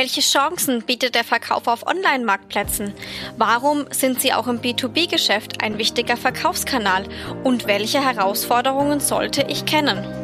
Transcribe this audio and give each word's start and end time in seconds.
Welche 0.00 0.22
Chancen 0.22 0.80
bietet 0.80 1.14
der 1.14 1.24
Verkauf 1.24 1.66
auf 1.66 1.86
Online-Marktplätzen? 1.86 2.94
Warum 3.36 3.84
sind 3.90 4.18
sie 4.22 4.32
auch 4.32 4.46
im 4.46 4.62
B2B-Geschäft 4.62 5.62
ein 5.62 5.76
wichtiger 5.76 6.16
Verkaufskanal? 6.16 7.04
Und 7.44 7.66
welche 7.66 8.02
Herausforderungen 8.02 9.00
sollte 9.00 9.44
ich 9.46 9.66
kennen? 9.66 10.19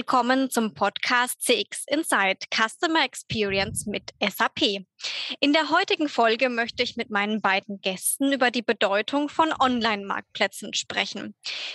Willkommen 0.00 0.48
zum 0.48 0.72
Podcast 0.72 1.42
CX 1.42 1.84
Insight 1.86 2.46
Customer 2.50 3.04
Experience 3.04 3.84
mit 3.84 4.14
SAP. 4.18 4.86
In 5.40 5.52
der 5.52 5.68
heutigen 5.68 6.08
Folge 6.08 6.48
möchte 6.48 6.82
ich 6.82 6.96
mit 6.96 7.10
meinen 7.10 7.42
beiden 7.42 7.82
Gästen 7.82 8.32
über 8.32 8.50
die 8.50 8.62
Bedeutung 8.62 9.28
von 9.28 9.52
Online-Marktplätzen 9.52 10.72
sprechen. 10.72 11.34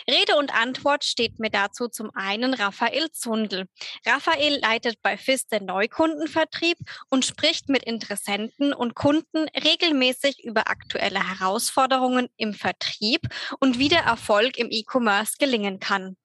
Rede 0.09 0.37
und 0.37 0.59
Antwort 0.59 1.03
steht 1.03 1.37
mir 1.37 1.51
dazu 1.51 1.87
zum 1.87 2.09
einen 2.15 2.55
Raphael 2.55 3.11
Zundel. 3.11 3.67
Raphael 4.07 4.59
leitet 4.59 5.03
bei 5.03 5.17
FIS 5.17 5.45
den 5.45 5.65
Neukundenvertrieb 5.65 6.79
und 7.11 7.25
spricht 7.25 7.69
mit 7.69 7.83
Interessenten 7.83 8.73
und 8.73 8.95
Kunden 8.95 9.47
regelmäßig 9.49 10.43
über 10.43 10.67
aktuelle 10.71 11.19
Herausforderungen 11.29 12.27
im 12.37 12.55
Vertrieb 12.55 13.21
und 13.59 13.77
wie 13.77 13.89
der 13.89 14.01
Erfolg 14.01 14.57
im 14.57 14.71
E-Commerce 14.71 15.33
gelingen 15.37 15.79
kann. 15.79 16.17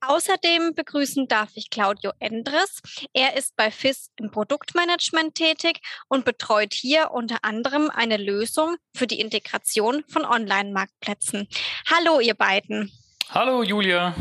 Außerdem 0.00 0.74
begrüßen 0.74 1.28
darf 1.28 1.50
ich 1.54 1.70
Claudio 1.70 2.12
Endres. 2.18 2.80
Er 3.12 3.36
ist 3.36 3.54
bei 3.56 3.70
FIS 3.70 4.10
im 4.16 4.30
Produktmanagement 4.30 5.34
tätig 5.34 5.80
und 6.08 6.24
betreut 6.24 6.74
hier 6.74 7.10
unter 7.12 7.38
anderem 7.42 7.90
eine 7.90 8.16
Lösung 8.16 8.76
für 8.94 9.06
die 9.06 9.20
Integration 9.20 10.04
von 10.08 10.24
Online-Marktplätzen. 10.24 11.48
Hallo, 11.88 12.20
ihr 12.20 12.34
beiden. 12.34 12.90
Hallo, 13.30 13.62
Julia. 13.62 14.14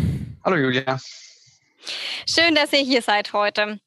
Hallo, 0.44 0.58
Julia. 0.58 1.00
Schön, 2.27 2.55
dass 2.55 2.73
ihr 2.73 2.80
hier 2.80 3.02
seid 3.02 3.33
heute. 3.33 3.80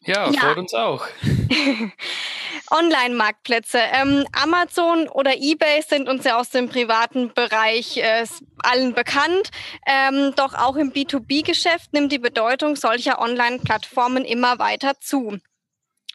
Ja, 0.00 0.30
ja. 0.30 0.40
freut 0.40 0.58
uns 0.58 0.74
auch. 0.74 1.06
Online-Marktplätze. 2.70 3.78
Ähm, 3.92 4.26
Amazon 4.32 5.08
oder 5.08 5.36
eBay 5.36 5.82
sind 5.82 6.08
uns 6.08 6.24
ja 6.24 6.38
aus 6.38 6.50
dem 6.50 6.68
privaten 6.68 7.32
Bereich 7.32 7.96
äh, 7.96 8.26
allen 8.58 8.94
bekannt. 8.94 9.50
Ähm, 9.86 10.32
doch 10.36 10.54
auch 10.54 10.76
im 10.76 10.92
B2B-Geschäft 10.92 11.92
nimmt 11.92 12.12
die 12.12 12.18
Bedeutung 12.18 12.76
solcher 12.76 13.20
Online-Plattformen 13.20 14.24
immer 14.24 14.58
weiter 14.58 14.98
zu. 15.00 15.38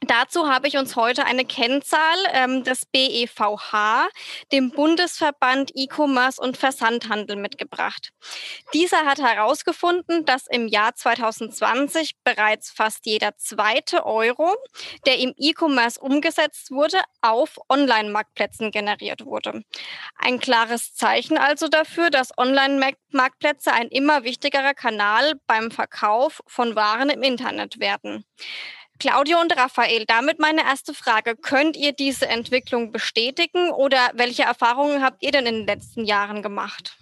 Dazu 0.08 0.50
habe 0.50 0.68
ich 0.68 0.78
uns 0.78 0.96
heute 0.96 1.26
eine 1.26 1.46
Kennzahl 1.46 2.18
ähm, 2.34 2.64
des 2.64 2.86
BEVH, 2.86 4.10
dem 4.52 4.72
Bundesverband 4.72 5.72
E-Commerce 5.76 6.42
und 6.42 6.58
Versandhandel, 6.58 7.36
mitgebracht. 7.36 8.10
Dieser 8.74 9.06
hat 9.06 9.20
herausgefunden, 9.20 10.26
dass 10.26 10.48
im 10.48 10.68
Jahr 10.68 10.94
2020 10.94 12.16
bereits 12.24 12.72
fast 12.72 13.06
jeder 13.06 13.38
zweite 13.38 14.06
Euro, 14.06 14.56
der 15.06 15.20
im 15.20 15.34
E-Commerce 15.38 16.00
umgesetzt 16.00 16.72
wurde, 16.72 17.00
auf 17.22 17.58
Online-Marktplätzen 17.70 18.72
generiert 18.72 19.26
wurde. 19.26 19.64
Ein 20.16 20.40
klares 20.40 20.94
Zeichen 20.96 21.38
also 21.38 21.68
dafür, 21.68 22.10
dass 22.10 22.38
Online-Marktplätze 22.38 23.72
ein 23.72 23.88
immer 23.88 24.24
wichtigerer 24.24 24.74
Kanal 24.74 25.34
beim 25.48 25.72
Verkauf 25.72 26.42
von 26.48 26.76
Waren 26.76 27.10
im 27.10 27.24
Internet 27.24 27.80
werden. 27.80 28.26
Claudio 29.04 29.42
und 29.42 29.54
Raphael, 29.58 30.06
damit 30.08 30.40
meine 30.40 30.64
erste 30.64 30.94
Frage. 30.94 31.36
Könnt 31.36 31.76
ihr 31.76 31.92
diese 31.92 32.30
Entwicklung 32.30 32.94
bestätigen 32.94 33.70
oder 33.70 33.98
welche 34.14 34.44
Erfahrungen 34.44 35.04
habt 35.04 35.22
ihr 35.24 35.34
denn 35.34 35.46
in 35.46 35.56
den 35.56 35.66
letzten 35.66 36.06
Jahren 36.06 36.42
gemacht? 36.42 36.96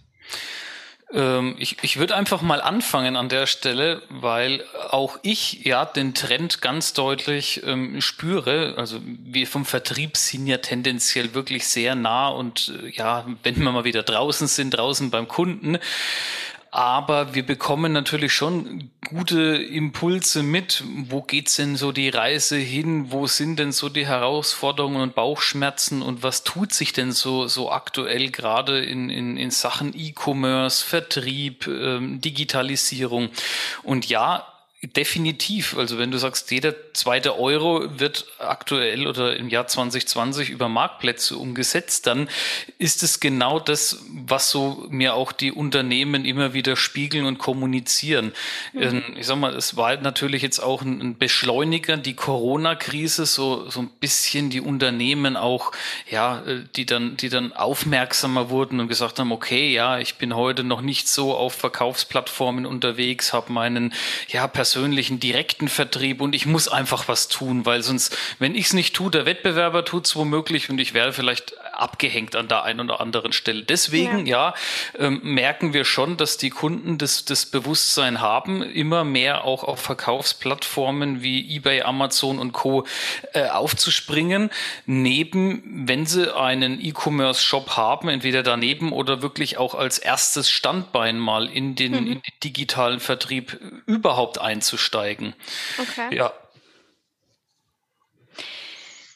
Ähm, 1.13 1.55
ich, 1.59 1.77
ich 1.83 1.97
würde 1.97 2.15
einfach 2.15 2.41
mal 2.41 2.59
anfangen 2.59 3.15
an 3.15 3.29
der 3.29 3.45
Stelle, 3.45 4.01
weil 4.09 4.63
auch 4.89 5.19
ich 5.21 5.63
ja 5.63 5.85
den 5.85 6.15
Trend 6.15 6.59
ganz 6.63 6.93
deutlich 6.93 7.61
ähm, 7.67 8.01
spüre. 8.01 8.73
Also 8.77 8.99
wir 9.05 9.45
vom 9.45 9.63
Vertrieb 9.63 10.17
sind 10.17 10.47
ja 10.47 10.57
tendenziell 10.57 11.35
wirklich 11.35 11.67
sehr 11.67 11.93
nah 11.93 12.29
und 12.29 12.73
äh, 12.81 12.89
ja, 12.89 13.27
wenn 13.43 13.61
wir 13.61 13.71
mal 13.71 13.83
wieder 13.83 14.01
draußen 14.01 14.47
sind, 14.47 14.71
draußen 14.71 15.11
beim 15.11 15.27
Kunden, 15.27 15.77
aber 16.71 17.35
wir 17.35 17.45
bekommen 17.45 17.91
natürlich 17.91 18.33
schon 18.33 18.89
gute 19.09 19.55
Impulse 19.55 20.41
mit. 20.41 20.83
Wo 21.09 21.21
geht's 21.21 21.57
denn 21.57 21.75
so 21.75 21.91
die 21.91 22.07
Reise 22.07 22.55
hin? 22.55 23.11
Wo 23.11 23.27
sind 23.27 23.59
denn 23.59 23.73
so 23.73 23.89
die 23.89 24.07
Herausforderungen 24.07 25.01
und 25.01 25.13
Bauchschmerzen? 25.13 26.01
Und 26.01 26.23
was 26.23 26.45
tut 26.45 26.71
sich 26.73 26.93
denn 26.93 27.11
so, 27.11 27.47
so 27.49 27.69
aktuell 27.71 28.31
gerade 28.31 28.79
in, 28.79 29.09
in, 29.09 29.35
in 29.35 29.51
Sachen 29.51 29.93
E-Commerce, 29.93 30.85
Vertrieb, 30.85 31.67
ähm, 31.67 32.21
Digitalisierung? 32.21 33.31
Und 33.83 34.07
ja, 34.07 34.50
Definitiv. 34.83 35.77
Also 35.77 35.99
wenn 35.99 36.09
du 36.09 36.17
sagst, 36.17 36.49
jeder 36.49 36.73
zweite 36.93 37.37
Euro 37.37 37.99
wird 37.99 38.25
aktuell 38.39 39.05
oder 39.05 39.35
im 39.37 39.47
Jahr 39.47 39.67
2020 39.67 40.49
über 40.49 40.69
Marktplätze 40.69 41.37
umgesetzt, 41.37 42.07
dann 42.07 42.27
ist 42.79 43.03
es 43.03 43.19
genau 43.19 43.59
das, 43.59 44.03
was 44.09 44.49
so 44.49 44.87
mir 44.89 45.13
auch 45.13 45.33
die 45.33 45.51
Unternehmen 45.51 46.25
immer 46.25 46.53
wieder 46.53 46.75
spiegeln 46.75 47.25
und 47.25 47.37
kommunizieren. 47.37 48.33
Mhm. 48.73 48.81
Ähm, 48.81 49.03
ich 49.17 49.27
sag 49.27 49.37
mal, 49.37 49.53
es 49.55 49.77
war 49.77 49.95
natürlich 49.97 50.41
jetzt 50.41 50.57
auch 50.57 50.81
ein 50.81 51.15
Beschleuniger, 51.15 51.97
die 51.97 52.15
Corona-Krise, 52.15 53.27
so, 53.27 53.69
so 53.69 53.81
ein 53.81 53.89
bisschen 53.99 54.49
die 54.49 54.61
Unternehmen 54.61 55.37
auch, 55.37 55.73
ja, 56.09 56.39
äh, 56.39 56.63
die 56.75 56.87
dann, 56.87 57.17
die 57.17 57.29
dann 57.29 57.53
aufmerksamer 57.53 58.49
wurden 58.49 58.79
und 58.79 58.87
gesagt 58.87 59.19
haben, 59.19 59.31
okay, 59.31 59.71
ja, 59.71 59.99
ich 59.99 60.15
bin 60.15 60.35
heute 60.35 60.63
noch 60.63 60.81
nicht 60.81 61.07
so 61.07 61.35
auf 61.35 61.53
Verkaufsplattformen 61.53 62.65
unterwegs, 62.65 63.31
habe 63.31 63.53
meinen, 63.53 63.93
ja, 64.27 64.47
persönlichen 64.71 65.19
direkten 65.19 65.67
Vertrieb 65.67 66.21
und 66.21 66.33
ich 66.33 66.45
muss 66.45 66.69
einfach 66.69 67.09
was 67.09 67.27
tun, 67.27 67.65
weil 67.65 67.83
sonst, 67.83 68.15
wenn 68.39 68.55
ich 68.55 68.67
es 68.67 68.73
nicht 68.73 68.95
tue, 68.95 69.11
der 69.11 69.25
Wettbewerber 69.25 69.83
tut 69.83 70.05
es 70.05 70.15
womöglich 70.15 70.69
und 70.69 70.79
ich 70.79 70.93
wäre 70.93 71.11
vielleicht 71.11 71.53
abgehängt 71.73 72.35
an 72.35 72.47
der 72.47 72.63
einen 72.63 72.79
oder 72.79 73.01
anderen 73.01 73.33
Stelle. 73.33 73.63
Deswegen, 73.63 74.25
ja, 74.25 74.53
ja 74.97 75.07
ähm, 75.07 75.19
merken 75.23 75.73
wir 75.73 75.83
schon, 75.83 76.15
dass 76.15 76.37
die 76.37 76.49
Kunden 76.49 76.97
das, 76.97 77.25
das 77.25 77.45
Bewusstsein 77.45 78.21
haben, 78.21 78.61
immer 78.61 79.03
mehr 79.03 79.43
auch 79.43 79.63
auf 79.63 79.81
Verkaufsplattformen 79.81 81.21
wie 81.21 81.55
eBay, 81.55 81.81
Amazon 81.81 82.39
und 82.39 82.53
Co. 82.53 82.85
Äh, 83.33 83.49
aufzuspringen. 83.49 84.51
Neben, 84.85 85.87
wenn 85.87 86.05
sie 86.05 86.35
einen 86.35 86.83
E-Commerce-Shop 86.83 87.75
haben, 87.75 88.09
entweder 88.09 88.43
daneben 88.43 88.91
oder 88.91 89.21
wirklich 89.21 89.57
auch 89.57 89.75
als 89.75 89.97
erstes 89.97 90.49
Standbein 90.49 91.17
mal 91.17 91.47
in 91.47 91.75
den, 91.75 91.91
mhm. 91.91 91.97
in 91.97 92.05
den 92.05 92.21
digitalen 92.43 92.99
Vertrieb 92.99 93.59
überhaupt 93.85 94.39
einzusteigen. 94.61 95.33
Okay. 95.79 96.15
Ja, 96.15 96.33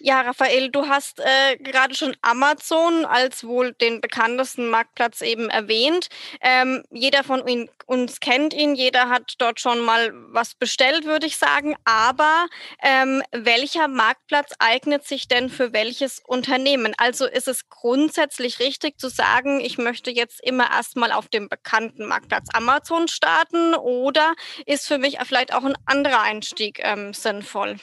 ja, 0.06 0.22
Raphael, 0.22 0.70
du 0.70 0.88
hast 0.88 1.20
äh, 1.20 1.58
gerade 1.58 1.96
schon 1.96 2.16
Amazon 2.22 3.06
als 3.06 3.44
wohl 3.44 3.74
den 3.74 4.02
bekanntesten 4.02 4.70
Marktplatz 4.70 5.22
eben 5.22 5.50
erwähnt. 5.50 6.10
Ähm, 6.42 6.84
jeder 6.92 7.24
von 7.24 7.42
uns 7.88 8.20
kennt 8.20 8.54
ihn, 8.54 8.76
jeder 8.76 9.10
hat 9.10 9.34
dort 9.40 9.60
schon 9.60 9.80
mal 9.80 10.12
was 10.28 10.54
bestellt, 10.54 11.06
würde 11.06 11.26
ich 11.26 11.38
sagen. 11.38 11.76
Aber 11.86 12.46
ähm, 12.84 13.24
welcher 13.32 13.88
Marktplatz 13.88 14.54
eignet 14.60 15.06
sich 15.08 15.28
denn 15.28 15.50
für 15.50 15.74
welches 15.74 16.22
Unternehmen? 16.24 16.94
Also 17.00 17.26
ist 17.26 17.48
es 17.48 17.68
grundsätzlich 17.70 18.60
richtig 18.60 19.00
zu 19.00 19.10
sagen, 19.10 19.60
ich 19.60 19.80
möchte 19.80 20.12
jetzt 20.12 20.40
immer 20.44 20.70
erstmal 20.70 21.14
auf 21.14 21.30
dem 21.30 21.50
bekannten 21.50 22.06
Marktplatz 22.06 22.50
Amazon 22.54 23.08
starten 23.08 23.74
oder 23.74 24.36
ist 24.68 24.88
für 24.88 25.00
mich 25.00 25.18
vielleicht 25.24 25.52
auch 25.52 25.64
ein 25.64 25.78
anderer 25.88 26.22
Einstieg 26.22 26.80
ähm, 26.84 27.12
sinnvoll? 27.12 27.78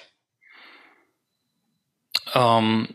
Ähm, 2.34 2.88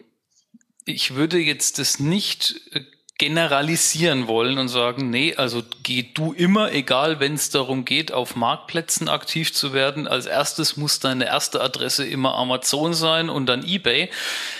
ich 0.86 1.16
würde 1.16 1.38
jetzt 1.38 1.80
das 1.80 2.00
nicht 2.00 2.62
äh, 2.72 2.82
generalisieren 3.18 4.28
wollen 4.28 4.60
und 4.60 4.68
sagen, 4.68 5.10
nee, 5.10 5.36
also 5.36 5.64
geh 5.82 6.04
du 6.14 6.34
immer, 6.34 6.72
egal 6.72 7.20
wenn 7.20 7.34
es 7.34 7.50
darum 7.50 7.84
geht, 7.84 8.12
auf 8.12 8.36
Marktplätzen 8.36 9.10
aktiv 9.10 9.54
zu 9.54 9.74
werden. 9.74 10.08
Als 10.08 10.28
erstes 10.28 10.78
muss 10.78 11.00
deine 11.00 11.26
erste 11.26 11.62
Adresse 11.62 12.06
immer 12.06 12.36
Amazon 12.36 12.94
sein 12.94 13.30
und 13.30 13.48
dann 13.48 13.64
eBay. 13.64 14.10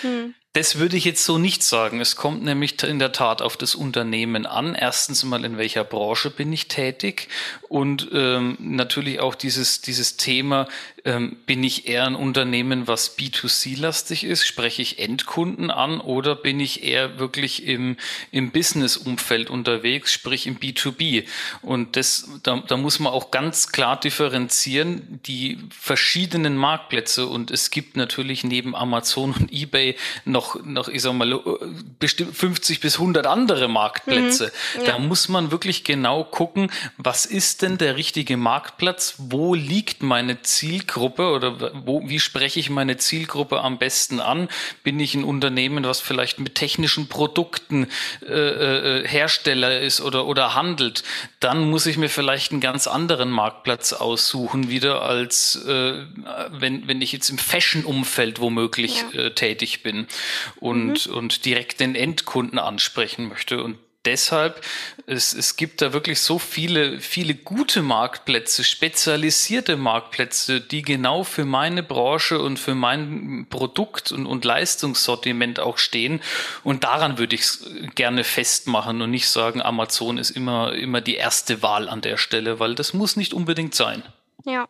Hm. 0.02 0.34
Das 0.54 0.80
würde 0.80 0.98
ich 0.98 1.06
jetzt 1.06 1.24
so 1.24 1.38
nicht 1.38 1.62
sagen. 1.62 2.02
Es 2.02 2.16
kommt 2.16 2.44
nämlich 2.44 2.82
in 2.82 2.98
der 2.98 3.12
Tat 3.12 3.44
auf 3.44 3.58
das 3.58 3.76
Unternehmen 3.76 4.48
an. 4.48 4.74
Erstens 4.74 5.24
mal, 5.24 5.46
in 5.46 5.60
welcher 5.60 5.84
Branche 5.84 6.32
bin 6.32 6.52
ich 6.52 6.68
tätig? 6.68 7.28
Und 7.70 8.10
ähm, 8.12 8.58
natürlich 8.60 9.20
auch 9.20 9.36
dieses, 9.36 9.82
dieses 9.82 10.18
Thema, 10.18 10.68
Ähm, 11.08 11.38
bin 11.46 11.64
ich 11.64 11.88
eher 11.88 12.06
ein 12.06 12.16
Unternehmen, 12.16 12.86
was 12.86 13.18
B2C-lastig 13.18 14.26
ist? 14.26 14.46
Spreche 14.46 14.82
ich 14.82 15.00
Endkunden 15.00 15.72
an 15.72 16.02
oder 16.02 16.36
bin 16.36 16.60
ich 16.60 16.84
eher 16.84 17.18
wirklich 17.18 17.66
im, 17.66 17.96
im 18.32 18.52
Business-Umfeld 18.52 19.50
unterwegs, 19.50 20.12
sprich 20.12 20.48
im 20.48 20.60
B2B? 20.60 21.24
Und 21.62 21.96
das, 21.96 22.30
da, 22.44 22.62
da 22.68 22.76
muss 22.76 23.00
man 23.00 23.14
auch 23.14 23.32
ganz 23.32 23.72
klar 23.72 23.98
differenzieren, 23.98 25.22
die 25.26 25.60
verschiedenen 25.70 26.58
Marktplätze. 26.58 27.26
Und 27.26 27.52
es 27.52 27.72
gibt 27.72 27.96
natürlich 27.96 28.44
neben 28.44 28.76
Amazon 28.76 29.34
und 29.34 29.54
eBay 29.54 29.96
noch, 30.26 30.62
noch 30.66 30.90
ich 30.90 31.04
sag 31.04 31.14
mal, 31.14 31.32
äh, 31.32 31.38
bestimmt 32.00 32.36
50 32.36 32.82
bis 32.82 32.96
100 32.96 33.28
andere 33.28 33.70
Marktplätze. 33.70 34.52
Mhm, 34.76 34.82
ja. 34.82 34.92
Da 34.92 35.00
muss 35.00 35.30
man 35.30 35.52
wirklich 35.52 35.86
genau 35.86 36.26
gucken, 36.26 36.70
was 36.98 37.26
ist 37.26 37.62
denn 37.62 37.78
der 37.78 37.96
richtige 37.96 38.36
Marktplatz? 38.36 39.16
Wo 39.20 39.56
liegt 39.56 40.04
meine 40.04 40.42
Zielgruppe 40.42 40.97
oder 41.00 41.72
wo, 41.86 42.08
wie 42.08 42.20
spreche 42.20 42.60
ich 42.60 42.70
meine 42.70 42.98
Zielgruppe 42.98 43.62
am 43.62 43.78
besten 43.78 44.20
an? 44.20 44.50
Bin 44.84 45.00
ich 45.00 45.16
ein 45.16 45.24
Unternehmen, 45.24 45.84
was 45.86 46.00
vielleicht 46.00 46.40
mit 46.40 46.56
technischen 46.56 47.08
Produkten 47.08 47.88
äh, 48.28 48.34
äh, 48.34 49.08
Hersteller 49.08 49.80
ist 49.82 50.02
oder, 50.02 50.26
oder 50.26 50.56
handelt? 50.56 51.04
Dann 51.40 51.70
muss 51.70 51.86
ich 51.86 51.98
mir 51.98 52.10
vielleicht 52.10 52.52
einen 52.52 52.62
ganz 52.62 52.88
anderen 52.88 53.30
Marktplatz 53.30 53.94
aussuchen, 53.94 54.70
wieder 54.70 55.02
als 55.02 55.56
äh, 55.66 56.06
wenn, 56.52 56.88
wenn 56.88 57.02
ich 57.02 57.12
jetzt 57.12 57.30
im 57.30 57.38
Fashion-Umfeld 57.38 58.40
womöglich 58.40 59.04
ja. 59.14 59.22
äh, 59.22 59.32
tätig 59.32 59.84
bin 59.84 60.08
und, 60.58 61.08
mhm. 61.08 61.14
und 61.14 61.46
direkt 61.46 61.80
den 61.80 61.96
Endkunden 61.96 62.60
ansprechen 62.60 63.28
möchte. 63.30 63.64
Und 63.64 63.78
deshalb, 64.08 64.62
es, 65.06 65.34
es 65.34 65.58
gibt 65.58 65.82
da 65.82 65.94
wirklich 65.94 66.22
so 66.22 66.40
viele, 66.40 67.00
viele 67.00 67.36
gute 67.36 67.82
Marktplätze, 67.82 68.64
spezialisierte 68.64 69.76
Marktplätze, 69.76 70.62
die 70.62 70.82
genau 70.82 71.24
für 71.24 71.46
meine 71.46 71.84
Branche 71.84 72.40
und 72.40 72.58
für 72.58 72.74
mein 72.74 73.48
Produkt 73.50 74.12
und, 74.12 74.26
und 74.26 74.46
Leistungssortiment 74.46 75.60
auch 75.60 75.78
stehen. 75.78 76.22
Und 76.64 76.86
daran 76.86 77.18
würde 77.18 77.36
ich 77.36 77.42
es 77.42 77.66
gerne 77.96 78.24
festmachen 78.24 79.02
und 79.02 79.12
nicht 79.12 79.28
sagen, 79.28 79.62
Amazon 79.62 80.18
ist 80.18 80.32
immer, 80.32 80.74
immer 80.74 81.02
die 81.02 81.16
erste 81.16 81.62
Wahl 81.62 81.90
an 81.90 82.02
der 82.02 82.18
Stelle, 82.18 82.60
weil 82.60 82.74
das 82.74 82.94
muss 82.94 83.18
nicht 83.18 83.34
unbedingt 83.34 83.76
sein. 83.76 84.04
Ja. 84.46 84.68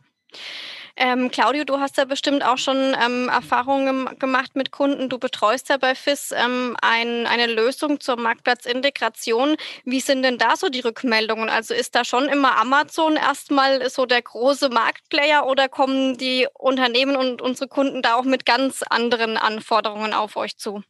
Ähm, 0.99 1.29
Claudio, 1.29 1.63
du 1.63 1.79
hast 1.79 1.97
ja 1.97 2.05
bestimmt 2.05 2.44
auch 2.44 2.57
schon 2.57 2.95
ähm, 2.99 3.29
Erfahrungen 3.29 4.17
gemacht 4.17 4.55
mit 4.55 4.71
Kunden. 4.71 5.09
Du 5.09 5.19
betreust 5.19 5.69
ja 5.69 5.77
bei 5.77 5.94
FIS 5.94 6.33
ähm, 6.35 6.75
ein, 6.81 7.27
eine 7.27 7.45
Lösung 7.45 7.99
zur 7.99 8.17
Marktplatzintegration. 8.17 9.57
Wie 9.85 9.99
sind 9.99 10.23
denn 10.23 10.39
da 10.39 10.55
so 10.55 10.69
die 10.69 10.79
Rückmeldungen? 10.79 11.49
Also 11.49 11.75
ist 11.75 11.94
da 11.94 12.03
schon 12.03 12.25
immer 12.25 12.57
Amazon 12.59 13.15
erstmal 13.15 13.88
so 13.91 14.07
der 14.07 14.23
große 14.23 14.69
Marktplayer 14.69 15.45
oder 15.45 15.69
kommen 15.69 16.17
die 16.17 16.47
Unternehmen 16.55 17.15
und 17.15 17.44
unsere 17.44 17.67
Kunden 17.67 18.01
da 18.01 18.15
auch 18.15 18.25
mit 18.25 18.47
ganz 18.47 18.81
anderen 18.81 19.38
Anforderungen 19.38 20.13
auf 20.13 20.35
euch 20.35 20.57
zu? 20.57 20.81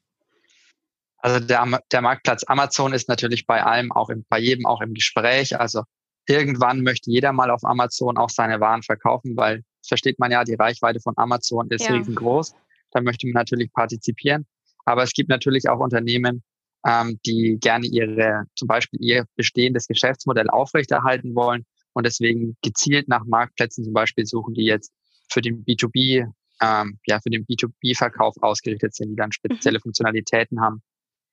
Also 1.18 1.46
der, 1.46 1.82
der 1.92 2.02
Marktplatz 2.02 2.46
Amazon 2.46 2.94
ist 2.94 3.10
natürlich 3.10 3.46
bei 3.46 3.62
allem, 3.62 3.92
auch 3.92 4.10
im, 4.10 4.26
bei 4.30 4.40
jedem 4.40 4.68
auch 4.68 4.80
im 4.80 4.94
Gespräch. 4.94 5.60
Also 5.60 5.84
irgendwann 6.28 6.82
möchte 6.82 7.12
jeder 7.12 7.34
mal 7.34 7.52
auf 7.52 7.66
Amazon 7.66 8.18
auch 8.18 8.30
seine 8.30 8.62
Waren 8.62 8.84
verkaufen, 8.84 9.36
weil 9.36 9.64
versteht 9.88 10.20
man 10.20 10.32
ja, 10.32 10.44
die 10.44 10.56
Reichweite 10.56 11.00
von 11.00 11.14
Amazon 11.18 11.70
ist 11.70 11.88
ja. 11.88 11.96
riesengroß. 11.96 12.54
Da 12.92 13.02
möchte 13.02 13.28
man 13.28 13.34
natürlich 13.34 13.72
partizipieren. 13.72 14.46
Aber 14.86 15.04
es 15.04 15.12
gibt 15.12 15.30
natürlich 15.30 15.68
auch 15.70 15.80
Unternehmen, 15.80 16.44
ähm, 16.86 17.20
die 17.26 17.58
gerne 17.60 17.86
ihre, 17.86 18.46
zum 18.56 18.68
Beispiel 18.68 19.02
ihr 19.02 19.26
bestehendes 19.36 19.88
Geschäftsmodell 19.88 20.50
aufrechterhalten 20.50 21.36
wollen 21.36 21.66
und 21.94 22.06
deswegen 22.06 22.56
gezielt 22.62 23.08
nach 23.08 23.26
Marktplätzen 23.26 23.84
zum 23.84 23.94
Beispiel 23.94 24.26
suchen, 24.26 24.54
die 24.54 24.66
jetzt 24.66 24.94
für 25.30 25.42
den 25.42 25.66
B2B, 25.66 26.26
ähm, 26.62 27.00
ja, 27.06 27.20
für 27.20 27.30
den 27.30 27.46
B2B-Verkauf 27.46 28.36
ausgerichtet 28.42 28.96
sind, 28.96 29.10
die 29.10 29.16
dann 29.16 29.32
spezielle 29.32 29.80
mhm. 29.80 29.84
Funktionalitäten 29.84 30.62
haben, 30.62 30.82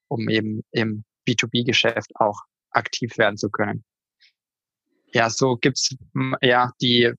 um 0.09 0.29
eben 0.29 0.62
im 0.73 1.05
B2B-Geschäft 1.29 2.11
auch 2.17 2.41
aktiv 2.71 3.17
werden 3.19 3.37
zu 3.37 3.50
können. 3.50 3.85
Ja, 5.12 5.31
so 5.31 5.57
gibt's 5.57 5.95
ja 6.43 6.73
die 6.81 7.12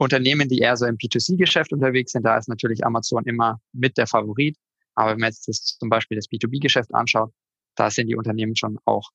Unternehmen, 0.00 0.48
die 0.48 0.58
eher 0.58 0.76
so 0.78 0.86
im 0.86 0.96
B2C-Geschäft 0.96 1.72
unterwegs 1.72 2.12
sind, 2.12 2.24
da 2.24 2.38
ist 2.38 2.48
natürlich 2.48 2.84
Amazon 2.86 3.22
immer 3.24 3.60
mit 3.72 3.98
der 3.98 4.06
Favorit. 4.06 4.56
Aber 4.94 5.12
wenn 5.12 5.18
man 5.18 5.28
jetzt 5.28 5.46
das, 5.46 5.76
zum 5.78 5.90
Beispiel 5.90 6.16
das 6.16 6.26
B2B-Geschäft 6.26 6.92
anschaut, 6.94 7.30
da 7.76 7.90
sind 7.90 8.06
die 8.08 8.16
Unternehmen 8.16 8.56
schon 8.56 8.78
auch 8.86 9.10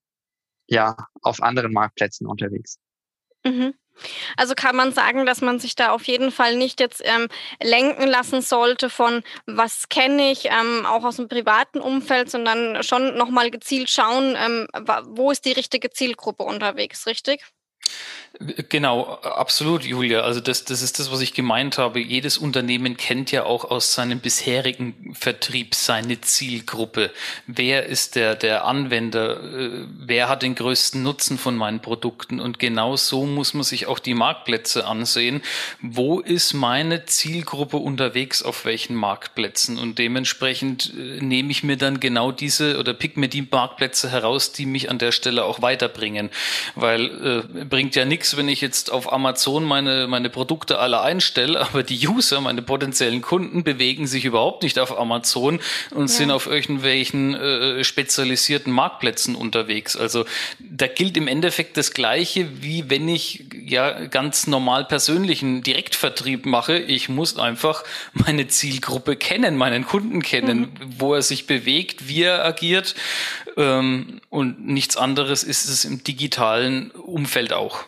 ja 0.67 0.95
auf 1.23 1.41
anderen 1.41 1.73
Marktplätzen 1.73 2.27
unterwegs. 2.27 2.77
Mhm. 3.43 3.73
Also 4.37 4.53
kann 4.53 4.75
man 4.75 4.91
sagen, 4.91 5.25
dass 5.25 5.41
man 5.41 5.57
sich 5.57 5.73
da 5.75 5.91
auf 5.91 6.03
jeden 6.03 6.31
Fall 6.31 6.55
nicht 6.55 6.79
jetzt 6.79 7.01
ähm, 7.03 7.29
lenken 7.63 8.07
lassen 8.07 8.41
sollte 8.41 8.89
von 8.89 9.23
was 9.47 9.89
kenne 9.89 10.31
ich, 10.31 10.45
ähm, 10.45 10.85
auch 10.85 11.03
aus 11.03 11.15
dem 11.15 11.29
privaten 11.29 11.79
Umfeld, 11.79 12.29
sondern 12.29 12.83
schon 12.83 13.15
nochmal 13.17 13.49
gezielt 13.49 13.89
schauen, 13.89 14.35
ähm, 14.37 14.67
wo 15.07 15.31
ist 15.31 15.45
die 15.45 15.53
richtige 15.53 15.89
Zielgruppe 15.89 16.43
unterwegs, 16.43 17.07
richtig? 17.07 17.41
Genau, 18.69 19.13
absolut, 19.21 19.85
Julia. 19.85 20.21
Also 20.21 20.41
das, 20.41 20.65
das 20.65 20.81
ist 20.81 20.99
das, 20.99 21.09
was 21.09 21.21
ich 21.21 21.33
gemeint 21.33 21.77
habe. 21.77 22.01
Jedes 22.01 22.37
Unternehmen 22.37 22.97
kennt 22.97 23.31
ja 23.31 23.45
auch 23.45 23.63
aus 23.63 23.93
seinem 23.93 24.19
bisherigen 24.19 25.15
Vertrieb 25.17 25.73
seine 25.73 26.19
Zielgruppe. 26.19 27.11
Wer 27.47 27.85
ist 27.85 28.15
der, 28.15 28.35
der 28.35 28.65
Anwender? 28.65 29.41
Äh, 29.41 29.85
wer 29.99 30.27
hat 30.27 30.41
den 30.41 30.55
größten 30.55 31.01
Nutzen 31.01 31.37
von 31.37 31.55
meinen 31.55 31.81
Produkten? 31.81 32.41
Und 32.41 32.59
genau 32.59 32.97
so 32.97 33.25
muss 33.25 33.53
man 33.53 33.63
sich 33.63 33.85
auch 33.87 33.99
die 33.99 34.13
Marktplätze 34.13 34.85
ansehen. 34.85 35.41
Wo 35.81 36.19
ist 36.19 36.53
meine 36.53 37.05
Zielgruppe 37.05 37.77
unterwegs 37.77 38.43
auf 38.43 38.65
welchen 38.65 38.95
Marktplätzen? 38.95 39.77
Und 39.77 39.97
dementsprechend 39.97 40.93
äh, 40.93 41.21
nehme 41.23 41.51
ich 41.51 41.63
mir 41.63 41.77
dann 41.77 42.01
genau 42.01 42.33
diese 42.33 42.79
oder 42.79 42.93
pick 42.93 43.15
mir 43.15 43.29
die 43.29 43.47
Marktplätze 43.49 44.11
heraus, 44.11 44.51
die 44.51 44.65
mich 44.65 44.89
an 44.89 44.97
der 44.97 45.13
Stelle 45.13 45.45
auch 45.45 45.61
weiterbringen. 45.61 46.31
Weil 46.75 47.05
äh, 47.05 47.65
bringt 47.75 47.93
ja 47.97 48.05
nichts 48.05 48.37
wenn 48.37 48.47
ich 48.47 48.61
jetzt 48.61 48.89
auf 48.89 49.11
Amazon 49.11 49.65
meine, 49.65 50.07
meine 50.07 50.29
Produkte 50.29 50.79
alle 50.79 51.01
einstelle, 51.01 51.59
aber 51.59 51.83
die 51.83 52.07
User, 52.07 52.39
meine 52.39 52.61
potenziellen 52.61 53.21
Kunden, 53.21 53.65
bewegen 53.65 54.07
sich 54.07 54.23
überhaupt 54.23 54.63
nicht 54.63 54.79
auf 54.79 54.97
Amazon 54.97 55.59
und 55.91 56.03
ja. 56.03 56.07
sind 56.07 56.31
auf 56.31 56.47
irgendwelchen 56.47 57.35
äh, 57.35 57.83
spezialisierten 57.83 58.71
Marktplätzen 58.71 59.35
unterwegs. 59.35 59.97
Also 59.97 60.23
da 60.59 60.87
gilt 60.87 61.17
im 61.17 61.27
Endeffekt 61.27 61.75
das 61.75 61.91
Gleiche, 61.91 62.47
wie 62.61 62.89
wenn 62.89 63.09
ich 63.09 63.43
ja 63.65 64.05
ganz 64.05 64.47
normal 64.47 64.85
persönlichen 64.85 65.61
Direktvertrieb 65.61 66.45
mache. 66.45 66.77
Ich 66.77 67.09
muss 67.09 67.37
einfach 67.37 67.83
meine 68.13 68.47
Zielgruppe 68.47 69.17
kennen, 69.17 69.57
meinen 69.57 69.85
Kunden 69.85 70.21
kennen, 70.21 70.59
mhm. 70.59 70.69
wo 70.97 71.13
er 71.13 71.21
sich 71.21 71.45
bewegt, 71.45 72.07
wie 72.07 72.23
er 72.23 72.45
agiert. 72.45 72.95
Ähm, 73.57 74.21
und 74.29 74.65
nichts 74.65 74.97
anderes 74.97 75.43
ist 75.43 75.65
es 75.65 75.85
im 75.85 76.03
digitalen 76.03 76.91
Umfeld 76.91 77.53
auch. 77.53 77.85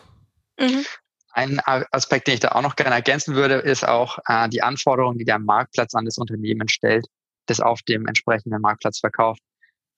Mhm. 0.58 0.84
Ein 1.30 1.60
Aspekt, 1.64 2.26
den 2.26 2.34
ich 2.34 2.40
da 2.40 2.52
auch 2.52 2.62
noch 2.62 2.74
gerne 2.74 2.96
ergänzen 2.96 3.34
würde, 3.34 3.54
ist 3.54 3.86
auch 3.86 4.18
äh, 4.26 4.48
die 4.48 4.62
Anforderungen, 4.62 5.18
die 5.18 5.24
der 5.24 5.38
Marktplatz 5.38 5.94
an 5.94 6.04
das 6.04 6.18
Unternehmen 6.18 6.68
stellt, 6.68 7.06
das 7.46 7.60
auf 7.60 7.82
dem 7.82 8.06
entsprechenden 8.06 8.60
Marktplatz 8.60 8.98
verkauft. 8.98 9.40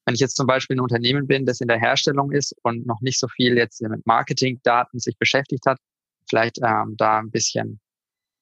Wenn 0.04 0.14
ich 0.14 0.21
jetzt 0.21 0.37
zum 0.37 0.47
Beispiel 0.47 0.76
ein 0.76 0.80
Unternehmen 0.80 1.26
bin, 1.26 1.47
das 1.47 1.61
in 1.61 1.68
der 1.68 1.78
Herstellung 1.78 2.33
ist 2.33 2.54
und 2.62 2.87
noch 2.87 3.00
nicht 3.00 3.18
so 3.18 3.28
viel 3.28 3.56
jetzt 3.56 3.80
mit 3.80 4.04
Marketingdaten 4.06 4.99
sich 4.99 5.16
beschäftigt 5.18 5.64
hat, 5.66 5.78
vielleicht 6.28 6.59
ähm, 6.62 6.95
da 6.97 7.18
ein 7.18 7.30
bisschen 7.30 7.80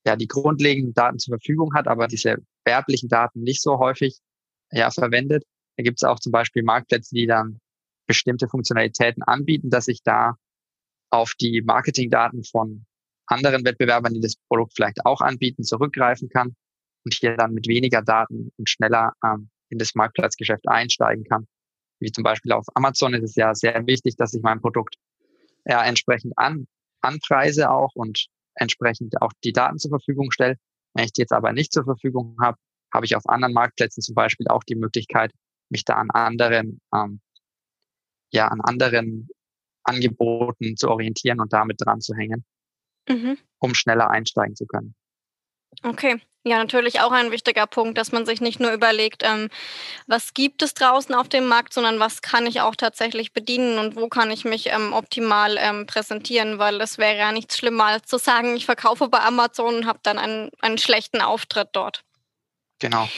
ja 0.07 0.17
die 0.17 0.29
grundlegenden 0.29 0.95
Daten 0.95 1.19
zur 1.19 1.39
Verfügung 1.39 1.75
hat, 1.75 1.87
aber 1.87 2.09
diese 2.09 2.37
werblichen 2.65 3.09
Daten 3.09 3.43
nicht 3.43 3.63
so 3.63 3.79
häufig 3.79 4.19
ja 4.73 4.91
verwendet, 4.91 5.45
da 5.79 5.85
gibt 5.85 6.03
es 6.03 6.05
auch 6.05 6.19
zum 6.19 6.33
Beispiel 6.33 6.65
Marktplätze, 6.65 7.15
die 7.15 7.27
dann 7.27 7.61
bestimmte 8.09 8.49
Funktionalitäten 8.49 9.23
anbieten, 9.23 9.71
dass 9.71 9.87
ich 9.87 10.03
da 10.03 10.35
auf 11.11 11.35
die 11.41 11.63
Marketingdaten 11.63 12.43
von 12.43 12.85
anderen 13.27 13.65
Wettbewerbern, 13.65 14.13
die 14.13 14.21
das 14.21 14.35
Produkt 14.49 14.73
vielleicht 14.75 15.07
auch 15.07 15.21
anbieten, 15.21 15.63
zurückgreifen 15.63 16.29
kann 16.31 16.57
und 17.05 17.15
hier 17.15 17.37
dann 17.37 17.55
mit 17.55 17.69
weniger 17.69 18.03
Daten 18.03 18.51
und 18.57 18.69
schneller 18.69 19.13
ähm, 19.25 19.51
in 19.69 19.79
das 19.79 19.95
Marktplatzgeschäft 19.95 20.67
einsteigen 20.67 21.25
kann. 21.25 21.47
Wie 22.01 22.11
zum 22.11 22.25
Beispiel 22.25 22.53
auf 22.53 22.67
Amazon 22.75 23.15
ist 23.15 23.23
es 23.23 23.37
ja 23.37 23.55
sehr 23.55 23.87
wichtig, 23.87 24.17
dass 24.17 24.35
ich 24.35 24.43
mein 24.43 24.61
Produkt 24.61 24.97
ja, 25.65 25.85
entsprechend 25.85 26.33
an, 26.37 26.67
anpreise 27.03 27.71
auch 27.71 27.95
und 27.95 28.27
entsprechend 28.55 29.23
auch 29.23 29.33
die 29.45 29.53
Daten 29.53 29.79
zur 29.79 29.91
Verfügung 29.91 30.33
stelle. 30.33 30.57
Wenn 30.95 31.05
ich 31.05 31.13
die 31.13 31.21
jetzt 31.21 31.33
aber 31.33 31.53
nicht 31.53 31.73
zur 31.73 31.85
Verfügung 31.85 32.37
habe, 32.41 32.59
habe 32.93 33.07
ich 33.07 33.15
auf 33.15 33.29
anderen 33.29 33.55
Marktplätzen 33.55 34.03
zum 34.03 34.17
Beispiel 34.17 34.49
auch 34.49 34.65
die 34.65 34.75
Möglichkeit, 34.75 35.31
mich 35.71 35.85
da 35.85 35.95
an 35.95 36.11
anderen, 36.11 36.81
ähm, 36.95 37.21
ja, 38.31 38.49
an 38.49 38.61
anderen 38.61 39.29
Angeboten 39.85 40.77
zu 40.77 40.89
orientieren 40.89 41.41
und 41.41 41.53
damit 41.53 41.81
dran 41.81 42.01
zu 42.01 42.15
hängen, 42.15 42.45
mhm. 43.09 43.39
um 43.59 43.75
schneller 43.75 44.11
einsteigen 44.11 44.55
zu 44.55 44.67
können. 44.67 44.95
Okay, 45.83 46.21
Ja, 46.45 46.57
natürlich 46.59 47.01
auch 47.01 47.13
ein 47.13 47.31
wichtiger 47.31 47.67
Punkt, 47.67 47.99
dass 47.99 48.11
man 48.11 48.25
sich 48.25 48.41
nicht 48.41 48.59
nur 48.59 48.73
überlegt, 48.73 49.23
ähm, 49.23 49.49
was 50.07 50.33
gibt 50.35 50.63
es 50.63 50.73
draußen 50.73 51.15
auf 51.15 51.29
dem 51.29 51.47
Markt, 51.47 51.75
sondern 51.75 51.99
was 51.99 52.23
kann 52.23 52.47
ich 52.47 52.61
auch 52.61 52.75
tatsächlich 52.75 53.33
bedienen 53.33 53.79
und 53.79 53.97
wo 53.97 54.09
kann 54.09 54.31
ich 54.31 54.45
mich 54.45 54.69
ähm, 54.69 54.93
optimal 54.93 55.57
ähm, 55.59 55.87
präsentieren, 55.87 56.59
weil 56.59 56.81
es 56.81 56.97
wäre 56.97 57.19
ja 57.19 57.33
nichts 57.33 57.59
schlimmer 57.59 57.85
als 57.87 58.07
zu 58.07 58.19
sagen, 58.19 58.57
ich 58.57 58.65
verkaufe 58.65 59.09
bei 59.09 59.21
Amazon 59.21 59.77
und 59.77 59.87
habe 59.87 60.01
dann 60.03 60.19
einen, 60.19 60.51
einen 60.61 60.79
schlechten 60.79 61.21
Auftritt 61.21 61.69
dort. 61.73 62.03
Genau. 62.79 63.09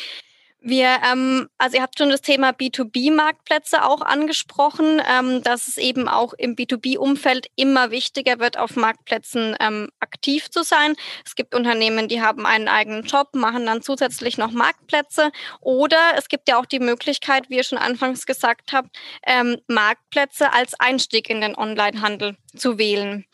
Wir, 0.62 0.99
ähm, 1.11 1.49
also 1.57 1.79
ihr 1.79 1.83
habt 1.83 1.97
schon 1.99 2.11
das 2.11 2.21
Thema 2.21 2.50
B2B-Marktplätze 2.50 3.83
auch 3.83 4.02
angesprochen, 4.02 5.00
ähm, 5.09 5.43
dass 5.43 5.69
es 5.69 5.79
eben 5.79 6.07
auch 6.07 6.35
im 6.35 6.55
B2B-Umfeld 6.55 7.47
immer 7.57 7.90
wichtiger 7.90 8.38
wird, 8.40 8.59
auf 8.59 8.76
Marktplätzen 8.76 9.57
ähm, 9.59 9.88
aktiv 10.00 10.50
zu 10.50 10.62
sein. 10.62 10.97
Es 11.25 11.35
gibt 11.35 11.55
Unternehmen, 11.55 12.09
die 12.09 12.21
haben 12.21 12.45
einen 12.45 12.69
eigenen 12.69 13.05
Job, 13.05 13.29
machen 13.35 13.64
dann 13.64 13.81
zusätzlich 13.81 14.37
noch 14.37 14.50
Marktplätze. 14.50 15.31
Oder 15.61 16.12
es 16.17 16.29
gibt 16.29 16.47
ja 16.47 16.59
auch 16.59 16.67
die 16.67 16.81
Möglichkeit, 16.81 17.49
wie 17.49 17.57
ihr 17.57 17.64
schon 17.64 17.79
anfangs 17.79 18.26
gesagt 18.26 18.75
habt, 18.75 18.95
ähm, 19.26 19.57
Marktplätze 19.67 20.52
als 20.52 20.79
Einstieg 20.79 21.31
in 21.31 21.40
den 21.40 21.57
Onlinehandel 21.57 22.37
zu 22.55 22.76
wählen. 22.76 23.25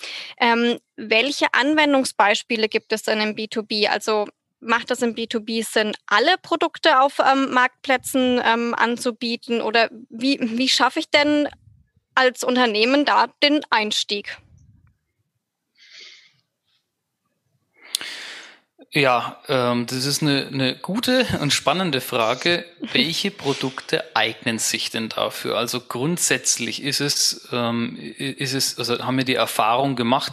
Ähm, 0.40 0.78
welche 0.96 1.52
Anwendungsbeispiele 1.52 2.68
gibt 2.68 2.92
es 2.92 3.02
denn 3.02 3.20
im 3.20 3.34
B2B? 3.34 3.88
Also 3.88 4.26
macht 4.66 4.90
das 4.90 5.02
im 5.02 5.14
B2B 5.14 5.64
Sinn, 5.64 5.92
alle 6.06 6.36
Produkte 6.42 7.00
auf 7.00 7.18
ähm, 7.20 7.52
Marktplätzen 7.52 8.40
ähm, 8.44 8.74
anzubieten? 8.74 9.60
Oder 9.60 9.88
wie, 10.10 10.38
wie 10.40 10.68
schaffe 10.68 10.98
ich 10.98 11.10
denn 11.10 11.48
als 12.14 12.44
Unternehmen 12.44 13.04
da 13.04 13.28
den 13.42 13.60
Einstieg? 13.70 14.38
Ja, 18.96 19.42
ähm, 19.48 19.84
das 19.86 20.06
ist 20.06 20.22
eine, 20.22 20.46
eine 20.46 20.74
gute 20.74 21.26
und 21.42 21.52
spannende 21.52 22.00
Frage. 22.00 22.64
Welche 22.92 23.30
Produkte 23.30 24.04
eignen 24.16 24.58
sich 24.58 24.90
denn 24.90 25.10
dafür? 25.10 25.58
Also 25.58 25.80
grundsätzlich 25.80 26.82
ist 26.82 27.00
es, 27.00 27.48
ähm, 27.52 27.96
ist 27.98 28.54
es, 28.54 28.78
also 28.78 28.98
haben 29.04 29.18
wir 29.18 29.24
die 29.24 29.34
Erfahrung 29.34 29.96
gemacht, 29.96 30.32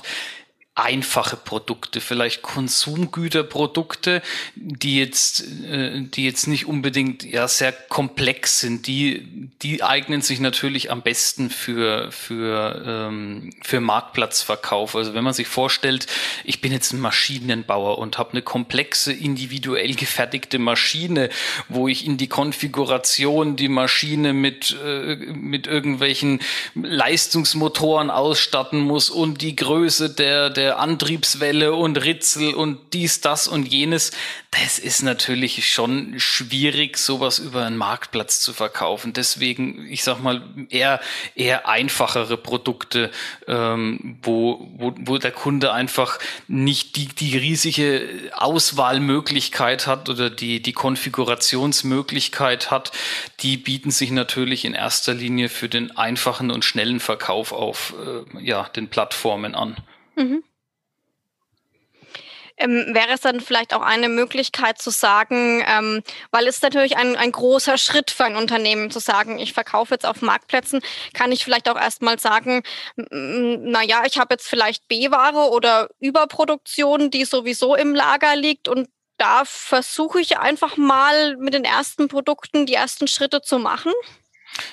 einfache 0.76 1.38
Produkte, 1.38 2.02
vielleicht 2.02 2.42
Konsumgüterprodukte, 2.42 4.24
die 4.56 4.98
jetzt, 4.98 5.44
äh, 5.66 6.02
die 6.02 6.26
jetzt 6.26 6.48
nicht 6.48 6.66
unbedingt 6.66 7.24
ja 7.24 7.48
sehr 7.48 7.72
komplex 7.72 8.60
sind. 8.60 8.88
Die, 8.88 9.52
die 9.62 9.84
eignen 9.84 10.24
sich 10.24 10.40
natürlich 10.40 10.90
am 10.90 11.04
besten 11.04 11.52
für 11.52 12.12
für 12.12 12.84
ähm, 12.88 13.52
für 13.62 13.82
Marktplatzverkauf. 13.82 14.96
Also 14.96 15.14
wenn 15.14 15.24
man 15.24 15.36
sich 15.36 15.46
vorstellt, 15.46 16.08
ich 16.44 16.60
bin 16.60 16.72
jetzt 16.72 16.92
ein 16.92 17.00
Maschinenbauer 17.00 18.00
und 18.00 18.18
habe 18.18 18.32
eine 18.32 18.42
komplexe 18.42 19.14
individuell 19.14 19.94
gefertigte 19.94 20.58
Maschine, 20.58 21.30
wo 21.70 21.88
ich 21.88 22.04
in 22.04 22.18
die 22.18 22.28
Konfiguration 22.28 23.56
die 23.58 23.70
Maschine 23.70 24.34
mit 24.34 24.76
äh, 24.84 25.18
mit 25.18 25.68
irgendwelchen 25.68 26.40
Leistungsmotoren 26.74 28.10
ausstatten 28.10 28.80
muss 28.80 29.12
und 29.12 29.44
die 29.44 29.56
Größe 29.56 30.10
der 30.10 30.50
der 30.50 30.63
der 30.64 30.80
Antriebswelle 30.80 31.74
und 31.74 31.98
Ritzel 31.98 32.54
und 32.54 32.94
dies, 32.94 33.20
das 33.20 33.50
und 33.50 33.66
jenes. 33.66 34.12
Das 34.50 34.80
ist 34.80 35.04
natürlich 35.04 35.70
schon 35.70 36.18
schwierig, 36.20 36.98
sowas 36.98 37.38
über 37.38 37.66
einen 37.66 37.76
Marktplatz 37.76 38.40
zu 38.40 38.54
verkaufen. 38.54 39.12
Deswegen, 39.12 39.86
ich 39.90 40.04
sag 40.04 40.22
mal, 40.22 40.42
eher, 40.70 41.02
eher 41.36 41.68
einfachere 41.68 42.38
Produkte, 42.38 43.12
ähm, 43.46 44.20
wo, 44.22 44.70
wo, 44.78 44.94
wo 45.00 45.18
der 45.18 45.32
Kunde 45.32 45.74
einfach 45.74 46.18
nicht 46.48 46.96
die, 46.96 47.08
die 47.08 47.38
riesige 47.38 48.08
Auswahlmöglichkeit 48.34 49.86
hat 49.86 50.08
oder 50.08 50.30
die, 50.30 50.62
die 50.62 50.74
Konfigurationsmöglichkeit 50.74 52.72
hat, 52.72 52.94
die 53.42 53.58
bieten 53.58 53.92
sich 53.92 54.12
natürlich 54.12 54.64
in 54.64 54.76
erster 54.76 55.14
Linie 55.14 55.50
für 55.50 55.68
den 55.68 55.98
einfachen 55.98 56.52
und 56.52 56.64
schnellen 56.64 57.02
Verkauf 57.02 57.52
auf 57.52 57.94
äh, 58.00 58.46
ja, 58.46 58.70
den 58.70 58.88
Plattformen 58.88 59.56
an. 59.56 59.76
Mhm. 60.16 60.42
Ähm, 62.58 62.94
wäre 62.94 63.14
es 63.14 63.22
dann 63.22 63.42
vielleicht 63.42 63.74
auch 63.74 63.82
eine 63.82 64.10
Möglichkeit 64.10 64.80
zu 64.80 64.92
sagen, 64.92 65.64
ähm, 65.68 66.04
weil 66.32 66.48
es 66.48 66.62
natürlich 66.62 66.98
ein, 66.98 67.16
ein 67.16 67.32
großer 67.32 67.78
Schritt 67.78 68.12
für 68.12 68.26
ein 68.26 68.36
Unternehmen 68.36 68.92
zu 68.92 69.00
sagen, 69.00 69.40
ich 69.40 69.54
verkaufe 69.54 69.96
jetzt 69.96 70.06
auf 70.06 70.22
Marktplätzen, 70.22 70.82
kann 71.14 71.32
ich 71.32 71.44
vielleicht 71.44 71.68
auch 71.68 71.78
erstmal 71.78 72.20
sagen, 72.20 72.64
naja, 72.96 74.04
ich 74.06 74.20
habe 74.20 74.36
jetzt 74.36 74.48
vielleicht 74.48 74.88
B-Ware 74.88 75.50
oder 75.52 75.90
Überproduktion, 76.00 77.10
die 77.10 77.26
sowieso 77.26 77.76
im 77.76 77.96
Lager 77.96 78.36
liegt 78.36 78.68
und 78.68 78.88
da 79.18 79.44
versuche 79.46 80.20
ich 80.20 80.38
einfach 80.38 80.78
mal 80.78 81.38
mit 81.38 81.54
den 81.54 81.66
ersten 81.66 82.08
Produkten 82.08 82.66
die 82.66 82.74
ersten 82.74 83.08
Schritte 83.08 83.42
zu 83.42 83.60
machen. 83.60 83.92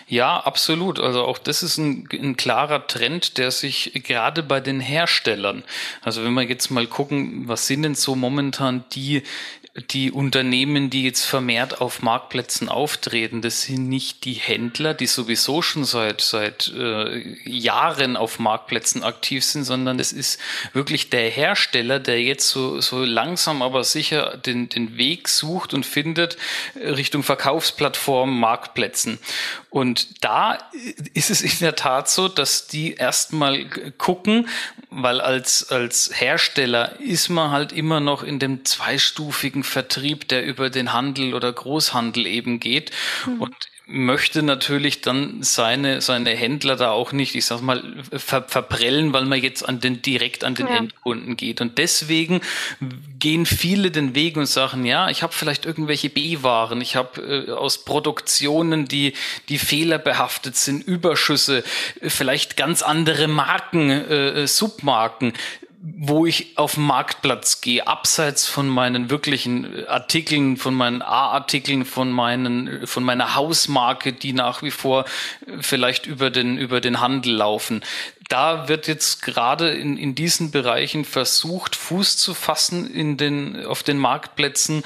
Ja, 0.08 0.38
absolut. 0.38 1.00
Also 1.00 1.24
auch 1.24 1.38
das 1.38 1.62
ist 1.62 1.78
ein, 1.78 2.08
ein, 2.12 2.36
klarer 2.36 2.86
Trend, 2.86 3.38
der 3.38 3.50
sich 3.50 3.92
gerade 4.04 4.42
bei 4.42 4.60
den 4.60 4.80
Herstellern, 4.80 5.64
also 6.02 6.24
wenn 6.24 6.34
wir 6.34 6.42
jetzt 6.42 6.70
mal 6.70 6.86
gucken, 6.86 7.48
was 7.48 7.66
sind 7.66 7.82
denn 7.82 7.94
so 7.94 8.14
momentan 8.14 8.84
die 8.92 9.22
die 9.92 10.10
Unternehmen, 10.10 10.90
die 10.90 11.04
jetzt 11.04 11.24
vermehrt 11.24 11.80
auf 11.80 12.02
Marktplätzen 12.02 12.68
auftreten, 12.68 13.40
das 13.40 13.62
sind 13.62 13.88
nicht 13.88 14.24
die 14.24 14.34
Händler, 14.34 14.94
die 14.94 15.06
sowieso 15.06 15.62
schon 15.62 15.84
seit, 15.84 16.20
seit 16.20 16.72
äh, 16.76 17.20
Jahren 17.48 18.16
auf 18.16 18.40
Marktplätzen 18.40 19.04
aktiv 19.04 19.44
sind, 19.44 19.64
sondern 19.64 20.00
es 20.00 20.12
ist 20.12 20.40
wirklich 20.72 21.08
der 21.08 21.30
Hersteller, 21.30 22.00
der 22.00 22.20
jetzt 22.20 22.48
so, 22.48 22.80
so 22.80 23.04
langsam 23.04 23.62
aber 23.62 23.84
sicher 23.84 24.36
den, 24.36 24.68
den 24.68 24.98
Weg 24.98 25.28
sucht 25.28 25.72
und 25.72 25.86
findet 25.86 26.36
Richtung 26.74 27.22
Verkaufsplattformen, 27.22 28.38
Marktplätzen. 28.38 29.20
Und 29.70 30.24
da 30.24 30.58
ist 31.14 31.30
es 31.30 31.42
in 31.42 31.58
der 31.60 31.76
Tat 31.76 32.10
so, 32.10 32.26
dass 32.26 32.66
die 32.66 32.94
erstmal 32.94 33.66
gucken, 33.98 34.48
weil 34.90 35.20
als, 35.20 35.70
als 35.70 36.10
Hersteller 36.12 36.98
ist 36.98 37.28
man 37.28 37.52
halt 37.52 37.72
immer 37.72 38.00
noch 38.00 38.24
in 38.24 38.40
dem 38.40 38.64
zweistufigen 38.64 39.62
Vertrieb, 39.62 40.28
der 40.28 40.44
über 40.44 40.70
den 40.70 40.92
Handel 40.92 41.34
oder 41.34 41.52
Großhandel 41.52 42.26
eben 42.26 42.58
geht. 42.58 42.90
Mhm. 43.26 43.42
Und 43.42 43.54
möchte 43.90 44.42
natürlich 44.42 45.00
dann 45.00 45.42
seine, 45.42 46.00
seine 46.00 46.30
Händler 46.30 46.76
da 46.76 46.92
auch 46.92 47.12
nicht, 47.12 47.34
ich 47.34 47.44
sag 47.44 47.60
mal, 47.60 47.82
ver, 48.12 48.44
verprellen, 48.44 49.12
weil 49.12 49.24
man 49.24 49.42
jetzt 49.42 49.68
an 49.68 49.80
den, 49.80 50.00
direkt 50.00 50.44
an 50.44 50.54
den 50.54 50.68
ja. 50.68 50.76
Endkunden 50.76 51.36
geht. 51.36 51.60
Und 51.60 51.78
deswegen 51.78 52.40
gehen 53.18 53.46
viele 53.46 53.90
den 53.90 54.14
Weg 54.14 54.36
und 54.36 54.46
sagen, 54.46 54.84
ja, 54.84 55.10
ich 55.10 55.22
habe 55.22 55.32
vielleicht 55.32 55.66
irgendwelche 55.66 56.08
B-Waren, 56.08 56.80
ich 56.80 56.96
habe 56.96 57.46
äh, 57.48 57.50
aus 57.50 57.84
Produktionen, 57.84 58.86
die, 58.86 59.12
die 59.48 59.58
fehlerbehaftet 59.58 60.56
sind, 60.56 60.86
Überschüsse, 60.86 61.64
vielleicht 62.00 62.56
ganz 62.56 62.82
andere 62.82 63.26
Marken, 63.26 63.90
äh, 63.90 64.46
Submarken 64.46 65.32
wo 65.82 66.26
ich 66.26 66.58
auf 66.58 66.74
den 66.74 66.84
Marktplatz 66.84 67.62
gehe, 67.62 67.86
abseits 67.86 68.46
von 68.46 68.68
meinen 68.68 69.08
wirklichen 69.08 69.86
Artikeln, 69.86 70.58
von 70.58 70.74
meinen 70.74 71.00
A-Artikeln, 71.00 71.86
von 71.86 72.12
meinen, 72.12 72.86
von 72.86 73.02
meiner 73.02 73.34
Hausmarke, 73.34 74.12
die 74.12 74.34
nach 74.34 74.62
wie 74.62 74.70
vor 74.70 75.06
vielleicht 75.60 76.04
über 76.04 76.28
den, 76.28 76.58
über 76.58 76.82
den 76.82 77.00
Handel 77.00 77.34
laufen. 77.34 77.82
Da 78.28 78.68
wird 78.68 78.88
jetzt 78.88 79.22
gerade 79.22 79.70
in, 79.70 79.96
in 79.96 80.14
diesen 80.14 80.50
Bereichen 80.50 81.06
versucht, 81.06 81.76
Fuß 81.76 82.18
zu 82.18 82.34
fassen 82.34 82.88
in 82.90 83.16
den, 83.16 83.64
auf 83.64 83.82
den 83.82 83.96
Marktplätzen 83.96 84.82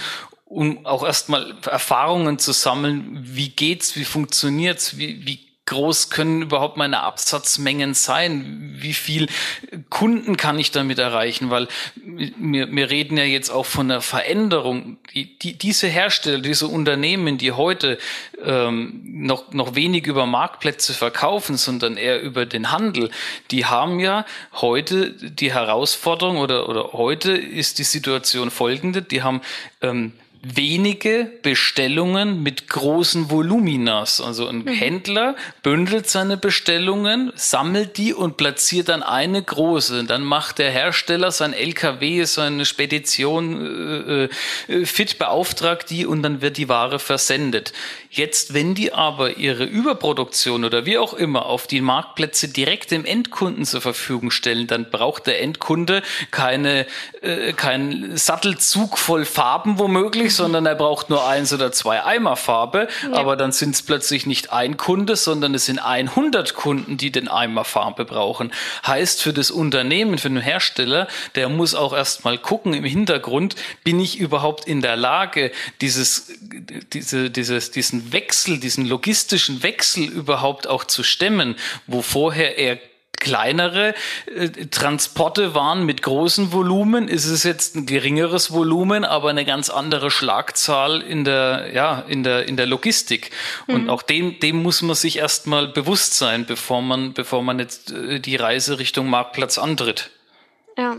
um 0.46 0.86
auch 0.86 1.04
erstmal 1.04 1.56
Erfahrungen 1.68 2.38
zu 2.38 2.52
sammeln, 2.52 3.18
wie 3.24 3.48
geht's, 3.48 3.96
wie 3.96 4.04
funktioniert's, 4.04 4.96
wie, 4.96 5.26
wie 5.26 5.40
groß 5.66 6.11
können 6.11 6.42
überhaupt 6.42 6.76
meine 6.76 7.00
Absatzmengen 7.00 7.94
sein? 7.94 8.75
Wie 8.76 8.92
viel 8.92 9.28
Kunden 9.88 10.37
kann 10.37 10.59
ich 10.59 10.71
damit 10.71 10.99
erreichen? 10.99 11.50
Weil 11.50 11.68
wir, 12.04 12.71
wir 12.71 12.90
reden 12.90 13.16
ja 13.16 13.25
jetzt 13.25 13.50
auch 13.50 13.66
von 13.66 13.88
der 13.88 14.00
Veränderung. 14.00 14.99
Die, 15.14 15.38
die, 15.38 15.56
diese 15.56 15.87
Hersteller, 15.87 16.40
diese 16.40 16.66
Unternehmen, 16.66 17.38
die 17.38 17.52
heute 17.52 17.99
ähm, 18.44 19.00
noch, 19.04 19.52
noch 19.52 19.75
wenig 19.75 20.06
über 20.06 20.26
Marktplätze 20.26 20.92
verkaufen, 20.92 21.56
sondern 21.56 21.97
eher 21.97 22.21
über 22.21 22.44
den 22.44 22.71
Handel, 22.71 23.11
die 23.50 23.64
haben 23.64 24.00
ja 24.00 24.26
heute 24.52 25.12
die 25.12 25.52
Herausforderung 25.52 26.38
oder, 26.38 26.68
oder 26.68 26.92
heute 26.92 27.33
ist 27.33 27.78
die 27.78 27.85
Situation 27.85 28.50
folgende. 28.50 29.00
Die 29.00 29.23
haben 29.23 29.40
ähm, 29.80 30.12
wenige 30.44 31.30
Bestellungen 31.42 32.42
mit 32.42 32.68
großen 32.68 33.30
Voluminas. 33.30 34.20
Also 34.20 34.46
ein 34.46 34.64
mhm. 34.64 34.68
Händler 34.68 35.36
bündelt 35.62 36.08
seine 36.08 36.36
Bestellungen, 36.36 37.32
sammelt 37.34 37.96
die 37.96 38.12
und 38.12 38.36
platziert 38.36 38.88
dann 38.88 39.02
eine 39.02 39.42
große. 39.42 40.04
Dann 40.04 40.22
macht 40.22 40.58
der 40.58 40.70
Hersteller 40.70 41.30
sein 41.30 41.52
LKW, 41.52 42.24
seine 42.24 42.64
Spedition 42.64 44.28
äh, 44.68 44.72
äh, 44.72 44.84
fit 44.86 45.18
beauftragt 45.18 45.90
die 45.90 46.06
und 46.06 46.22
dann 46.22 46.42
wird 46.42 46.56
die 46.56 46.68
Ware 46.68 46.98
versendet. 46.98 47.72
Jetzt, 48.16 48.54
wenn 48.54 48.76
die 48.76 48.92
aber 48.92 49.38
ihre 49.38 49.64
Überproduktion 49.64 50.64
oder 50.64 50.87
wie 50.87 50.99
auch 50.99 51.14
immer 51.14 51.47
auf 51.47 51.66
die 51.66 51.80
Marktplätze 51.80 52.47
direkt 52.47 52.92
dem 52.92 53.04
Endkunden 53.04 53.64
zur 53.64 53.80
Verfügung 53.80 54.30
stellen, 54.30 54.68
dann 54.68 54.88
braucht 54.88 55.26
der 55.26 55.42
Endkunde 55.42 56.00
keine, 56.30 56.87
äh, 57.23 57.52
keinen 57.54 58.16
Sattelzug 58.16 58.99
voll 58.99 59.25
Farben 59.25 59.80
womöglich, 59.80 60.26
mhm. 60.26 60.30
sondern 60.30 60.66
er 60.66 60.76
braucht 60.76 61.11
nur 61.11 61.26
eins 61.26 61.52
oder 61.52 61.73
zwei 61.73 62.04
Eimer 62.04 62.37
Farbe. 62.37 62.87
Ja. 63.02 63.14
Aber 63.14 63.35
dann 63.35 63.50
sind 63.50 63.75
es 63.75 63.83
plötzlich 63.83 64.26
nicht 64.26 64.52
ein 64.52 64.76
Kunde, 64.76 65.16
sondern 65.16 65.52
es 65.52 65.66
sind 65.66 65.80
100 65.80 66.54
Kunden, 66.54 66.97
die 66.97 67.11
den 67.11 67.26
Eimer 67.26 67.64
Farbe 67.64 68.04
brauchen. 68.04 68.52
Heißt 68.87 69.23
für 69.23 69.33
das 69.33 69.50
Unternehmen, 69.50 70.18
für 70.18 70.28
den 70.28 70.40
Hersteller, 70.40 71.09
der 71.35 71.49
muss 71.49 71.75
auch 71.75 71.92
erstmal 71.92 72.38
gucken 72.38 72.75
im 72.75 72.85
Hintergrund, 72.85 73.56
bin 73.83 73.99
ich 73.99 74.21
überhaupt 74.21 74.68
in 74.68 74.83
der 74.83 74.94
Lage, 74.94 75.50
dieses, 75.80 76.33
diese, 76.92 77.28
dieses, 77.28 77.73
diesen 77.73 78.03
Wechsel, 78.12 78.58
diesen 78.58 78.87
logistischen 78.87 79.62
Wechsel 79.62 80.04
überhaupt 80.04 80.66
auch 80.66 80.84
zu 80.84 81.02
stemmen, 81.02 81.56
wo 81.87 82.02
vorher 82.02 82.58
er 82.58 82.78
kleinere 83.25 83.94
äh, 84.26 84.49
Transporte 84.66 85.54
waren 85.54 85.84
mit 85.84 86.02
großen 86.02 86.52
Volumen, 86.52 87.08
ist 87.08 87.25
es 87.25 87.42
jetzt 87.42 87.75
ein 87.75 87.87
geringeres 87.87 88.52
Volumen, 88.52 89.04
aber 89.04 89.30
eine 89.30 89.46
ganz 89.46 89.70
andere 89.70 90.11
Schlagzahl 90.11 91.00
in 91.00 91.25
der, 91.25 91.70
ja, 91.73 92.04
in 92.06 92.23
der, 92.23 92.46
in 92.46 92.56
der 92.56 92.66
Logistik. 92.66 93.30
Mhm. 93.66 93.75
Und 93.75 93.90
auch 93.90 94.02
dem, 94.02 94.38
dem 94.40 94.62
muss 94.62 94.82
man 94.82 94.94
sich 94.94 95.18
erstmal 95.18 95.68
bewusst 95.68 96.14
sein, 96.18 96.44
bevor 96.44 96.82
man, 96.82 97.14
bevor 97.14 97.42
man 97.42 97.58
jetzt 97.58 97.92
äh, 97.92 98.20
die 98.20 98.37
Reise 98.37 98.78
Richtung 98.78 99.08
Marktplatz 99.08 99.58
antritt. 99.58 100.11
Ja. 100.76 100.96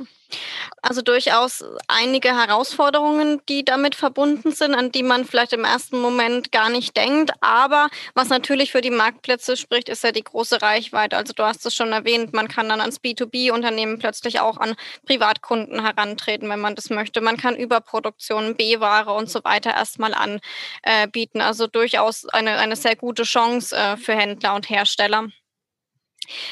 Also 0.87 1.01
durchaus 1.01 1.65
einige 1.87 2.29
Herausforderungen, 2.29 3.41
die 3.49 3.65
damit 3.65 3.95
verbunden 3.95 4.51
sind, 4.51 4.75
an 4.75 4.91
die 4.91 5.01
man 5.01 5.25
vielleicht 5.25 5.53
im 5.53 5.63
ersten 5.63 5.99
Moment 5.99 6.51
gar 6.51 6.69
nicht 6.69 6.95
denkt. 6.95 7.31
Aber 7.41 7.89
was 8.13 8.29
natürlich 8.29 8.71
für 8.71 8.81
die 8.81 8.91
Marktplätze 8.91 9.57
spricht, 9.57 9.89
ist 9.89 10.03
ja 10.03 10.11
die 10.11 10.23
große 10.23 10.61
Reichweite. 10.61 11.17
Also 11.17 11.33
du 11.33 11.41
hast 11.43 11.65
es 11.65 11.73
schon 11.73 11.91
erwähnt, 11.91 12.33
man 12.33 12.47
kann 12.47 12.69
dann 12.69 12.81
ans 12.81 12.99
B2B-Unternehmen 13.01 13.97
plötzlich 13.97 14.39
auch 14.41 14.57
an 14.57 14.75
Privatkunden 15.07 15.81
herantreten, 15.83 16.49
wenn 16.49 16.61
man 16.61 16.75
das 16.75 16.91
möchte. 16.91 17.19
Man 17.19 17.37
kann 17.37 17.55
Überproduktion, 17.55 18.55
B-Ware 18.55 19.11
und 19.11 19.27
so 19.27 19.43
weiter 19.43 19.71
erstmal 19.71 20.13
anbieten. 20.13 21.41
Also 21.41 21.65
durchaus 21.65 22.25
eine, 22.27 22.57
eine 22.57 22.75
sehr 22.75 22.95
gute 22.95 23.23
Chance 23.23 23.75
äh, 23.75 23.97
für 23.97 24.13
Händler 24.13 24.53
und 24.53 24.69
Hersteller. 24.69 25.29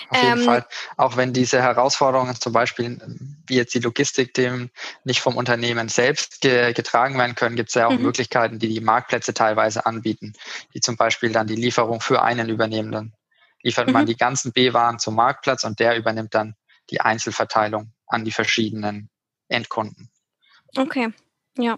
Auf 0.10 0.22
jeden 0.22 0.40
ähm, 0.40 0.46
Fall. 0.46 0.66
Auch 0.98 1.18
wenn 1.18 1.34
diese 1.34 1.62
Herausforderungen 1.62 2.36
zum 2.36 2.54
Beispiel, 2.54 3.00
wie 3.48 3.56
jetzt 3.56 3.74
die 3.74 3.80
Logistik, 3.80 4.34
dem 4.34 4.70
nicht 5.04 5.22
vom 5.22 5.38
Unternehmen 5.38 5.90
selbst 5.90 6.42
ge 6.42 6.74
getragen 6.74 7.18
werden 7.18 7.36
können, 7.36 7.56
gibt 7.56 7.70
es 7.70 7.76
ja 7.76 7.88
auch 7.88 7.92
mhm. 7.92 8.04
Möglichkeiten, 8.04 8.60
die 8.60 8.68
die 8.68 8.82
Marktplätze 8.82 9.34
teilweise 9.34 9.86
anbieten, 9.86 10.34
die 10.74 10.82
zum 10.82 10.98
Beispiel 10.98 11.32
dann 11.32 11.48
die 11.48 11.56
Lieferung 11.56 12.02
für 12.02 12.22
einen 12.22 12.50
übernehmen. 12.50 12.92
Dann 12.92 13.14
liefert 13.62 13.88
mhm. 13.88 13.94
man 13.94 14.06
die 14.06 14.18
ganzen 14.18 14.52
B-Waren 14.52 15.00
zum 15.00 15.16
Marktplatz 15.16 15.64
und 15.64 15.80
der 15.80 15.98
übernimmt 15.98 16.34
dann 16.34 16.56
die 16.90 17.02
Einzelverteilung 17.02 17.94
an 18.08 18.26
die 18.26 18.32
verschiedenen 18.32 19.10
Endkunden. 19.48 20.10
Okay, 20.76 21.10
ja. 21.58 21.78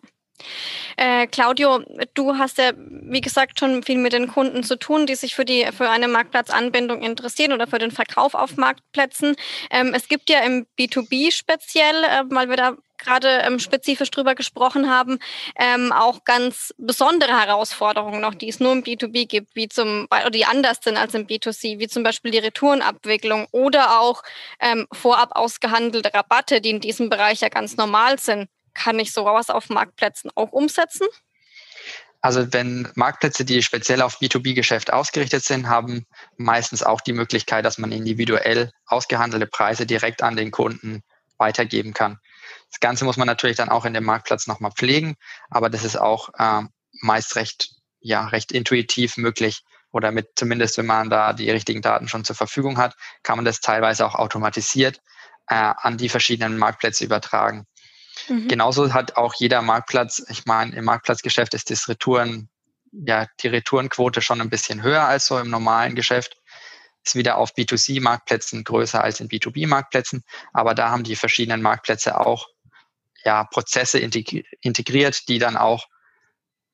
Äh, 0.98 1.28
Claudio, 1.28 1.82
du 2.14 2.38
hast 2.38 2.58
ja, 2.58 2.72
wie 2.76 3.22
gesagt, 3.22 3.60
schon 3.60 3.84
viel 3.84 3.98
mit 3.98 4.14
den 4.14 4.28
Kunden 4.28 4.64
zu 4.64 4.78
tun, 4.78 5.06
die 5.06 5.16
sich 5.16 5.36
für, 5.36 5.46
die, 5.46 5.68
für 5.76 5.90
eine 5.90 6.08
Marktplatzanbindung 6.08 7.02
interessieren 7.02 7.54
oder 7.54 7.68
für 7.68 7.80
den 7.80 7.92
Verkauf 7.92 8.34
auf 8.34 8.58
Marktplätzen. 8.58 9.36
Ähm, 9.72 9.94
es 9.94 10.08
gibt 10.08 10.30
ja 10.30 10.40
im 10.40 10.66
B2B 10.80 11.32
speziell, 11.32 12.04
äh, 12.04 12.24
weil 12.30 12.50
wir 12.50 12.58
da 12.58 12.76
gerade 12.98 13.28
ähm, 13.44 13.60
spezifisch 13.60 14.12
drüber 14.12 14.36
gesprochen 14.36 14.90
haben, 14.90 15.20
ähm, 15.60 15.92
auch 15.92 16.24
ganz 16.24 16.74
besondere 16.78 17.40
Herausforderungen 17.40 18.22
noch, 18.22 18.34
die 18.34 18.50
es 18.50 18.60
nur 18.60 18.72
im 18.72 18.84
B2B 18.84 19.28
gibt, 19.28 19.56
wie 19.56 19.68
zum 19.68 20.06
oder 20.10 20.32
die 20.32 20.46
anders 20.46 20.80
sind 20.84 20.98
als 20.98 21.14
im 21.14 21.28
B2C, 21.28 21.80
wie 21.80 21.88
zum 21.88 22.04
Beispiel 22.04 22.32
die 22.32 22.40
Retourenabwicklung 22.40 23.48
oder 23.52 24.00
auch 24.00 24.24
ähm, 24.60 24.88
vorab 24.92 25.36
ausgehandelte 25.36 26.14
Rabatte, 26.14 26.62
die 26.62 26.70
in 26.70 26.80
diesem 26.80 27.10
Bereich 27.10 27.42
ja 27.42 27.50
ganz 27.50 27.78
normal 27.78 28.20
sind. 28.20 28.48
Kann 28.76 29.00
ich 29.00 29.12
sowas 29.12 29.50
auf 29.50 29.70
Marktplätzen 29.70 30.30
auch 30.36 30.52
umsetzen? 30.52 31.08
Also 32.22 32.52
wenn 32.54 32.88
Marktplätze, 32.96 33.46
die 33.46 33.62
speziell 33.62 34.02
auf 34.02 34.20
B2B-Geschäft 34.20 34.92
ausgerichtet 34.92 35.44
sind, 35.44 35.68
haben 35.68 36.06
meistens 36.38 36.82
auch 36.82 37.02
die 37.02 37.14
Möglichkeit, 37.14 37.66
dass 37.66 37.78
man 37.78 37.92
individuell 37.92 38.72
ausgehandelte 38.88 39.48
Preise 39.48 39.86
direkt 39.86 40.24
an 40.24 40.36
den 40.36 40.50
Kunden 40.52 41.04
weitergeben 41.38 41.94
kann. 41.94 42.18
Das 42.72 42.80
Ganze 42.80 43.06
muss 43.06 43.18
man 43.18 43.28
natürlich 43.28 43.58
dann 43.58 43.70
auch 43.70 43.86
in 43.86 43.94
dem 43.94 44.06
Marktplatz 44.06 44.48
nochmal 44.48 44.72
pflegen, 44.72 45.16
aber 45.50 45.70
das 45.70 45.84
ist 45.84 45.98
auch 45.98 46.30
äh, 46.38 46.64
meist 47.02 47.36
recht, 47.36 47.76
ja, 48.00 48.28
recht 48.28 48.52
intuitiv 48.52 49.18
möglich 49.18 49.64
oder 49.92 50.12
mit 50.12 50.30
zumindest, 50.36 50.78
wenn 50.78 50.86
man 50.86 51.10
da 51.10 51.34
die 51.34 51.50
richtigen 51.50 51.82
Daten 51.82 52.08
schon 52.08 52.26
zur 52.26 52.36
Verfügung 52.36 52.78
hat, 52.78 52.96
kann 53.24 53.38
man 53.38 53.46
das 53.46 53.62
teilweise 53.62 54.06
auch 54.06 54.16
automatisiert 54.16 55.00
äh, 55.48 55.56
an 55.56 55.98
die 55.98 56.10
verschiedenen 56.10 56.58
Marktplätze 56.58 57.06
übertragen. 57.06 57.66
Mhm. 58.30 58.48
Genauso 58.48 58.94
hat 58.94 59.18
auch 59.18 59.34
jeder 59.36 59.62
Marktplatz, 59.62 60.24
ich 60.30 60.46
meine, 60.46 60.76
im 60.76 60.86
Marktplatzgeschäft 60.86 61.54
ist 61.54 61.70
das 61.70 61.88
Retouren, 61.88 62.50
ja, 62.92 63.28
die 63.42 63.48
Retourenquote 63.48 64.22
schon 64.22 64.42
ein 64.42 64.50
bisschen 64.50 64.82
höher 64.82 65.04
als 65.04 65.26
so 65.26 65.38
im 65.38 65.50
normalen 65.50 65.96
Geschäft. 65.96 66.38
Ist 67.04 67.16
wieder 67.16 67.38
auf 67.38 67.54
B2C-Marktplätzen 67.54 68.64
größer 68.64 69.04
als 69.04 69.20
in 69.20 69.28
B2B-Marktplätzen. 69.28 70.24
Aber 70.54 70.74
da 70.74 70.90
haben 70.90 71.04
die 71.04 71.16
verschiedenen 71.16 71.62
Marktplätze 71.62 72.20
auch 72.20 72.48
ja, 73.24 73.44
Prozesse 73.44 74.00
integriert, 74.00 75.28
die 75.28 75.40
dann 75.40 75.58
auch 75.58 75.88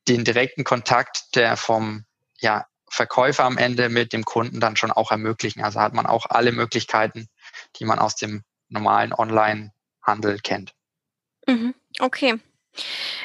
den 0.07 0.23
direkten 0.23 0.63
Kontakt 0.63 1.35
der 1.35 1.57
vom 1.57 2.05
ja, 2.39 2.65
Verkäufer 2.89 3.45
am 3.45 3.57
Ende 3.57 3.89
mit 3.89 4.13
dem 4.13 4.25
Kunden 4.25 4.59
dann 4.59 4.75
schon 4.75 4.91
auch 4.91 5.11
ermöglichen. 5.11 5.63
Also 5.63 5.79
hat 5.79 5.93
man 5.93 6.05
auch 6.05 6.25
alle 6.29 6.51
Möglichkeiten, 6.51 7.29
die 7.77 7.85
man 7.85 7.99
aus 7.99 8.15
dem 8.15 8.43
normalen 8.67 9.13
Online-Handel 9.13 10.39
kennt. 10.39 10.73
Mhm. 11.51 11.73
Okay. 11.99 12.39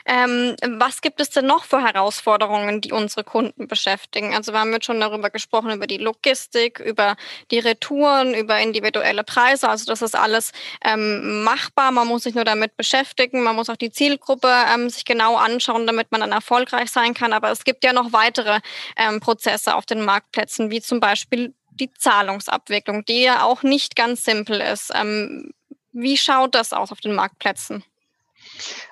Ähm, 0.05 0.57
was 0.79 1.01
gibt 1.01 1.21
es 1.21 1.31
denn 1.31 1.47
noch 1.47 1.65
für 1.65 1.83
Herausforderungen, 1.83 2.81
die 2.81 2.93
unsere 2.93 3.23
Kunden 3.25 3.69
beschäftigen? 3.69 4.35
Also 4.35 4.53
wir 4.53 4.61
haben 4.61 4.73
jetzt 4.73 4.87
schon 4.87 5.01
darüber 5.01 5.31
gesprochen, 5.31 5.71
über 5.71 5.87
die 5.87 5.99
Logistik, 5.99 6.81
über 6.81 7.17
die 7.51 7.61
Retouren, 7.61 8.35
über 8.35 8.59
individuelle 8.61 9.25
Preise. 9.25 9.69
Also 9.69 9.87
das 9.87 10.03
ist 10.03 10.17
alles 10.17 10.53
ähm, 10.85 11.45
machbar. 11.45 11.93
Man 11.93 12.09
muss 12.09 12.25
sich 12.25 12.35
nur 12.35 12.45
damit 12.45 12.77
beschäftigen. 12.77 13.43
Man 13.43 13.57
muss 13.57 13.71
auch 13.71 13.77
die 13.77 13.91
Zielgruppe 13.91 14.53
ähm, 14.75 14.91
sich 14.91 15.05
genau 15.05 15.37
anschauen, 15.37 15.87
damit 15.87 16.11
man 16.11 16.21
dann 16.21 16.33
erfolgreich 16.33 16.91
sein 16.91 17.15
kann. 17.15 17.33
Aber 17.33 17.51
es 17.51 17.65
gibt 17.65 17.85
ja 17.85 17.93
noch 17.93 18.13
weitere 18.13 18.61
ähm, 18.97 19.21
Prozesse 19.21 19.75
auf 19.77 19.87
den 19.87 20.05
Marktplätzen, 20.05 20.71
wie 20.71 20.81
zum 20.81 21.01
Beispiel 21.01 21.55
die 21.71 21.93
Zahlungsabwicklung, 21.93 23.05
die 23.05 23.23
ja 23.23 23.45
auch 23.45 23.63
nicht 23.63 23.97
ganz 23.97 24.25
simpel 24.25 24.61
ist. 24.61 24.91
Ähm, 24.95 25.53
wie 25.93 26.17
schaut 26.17 26.55
das 26.55 26.73
aus 26.73 26.93
auf 26.93 27.01
den 27.01 27.15
Marktplätzen? 27.15 27.85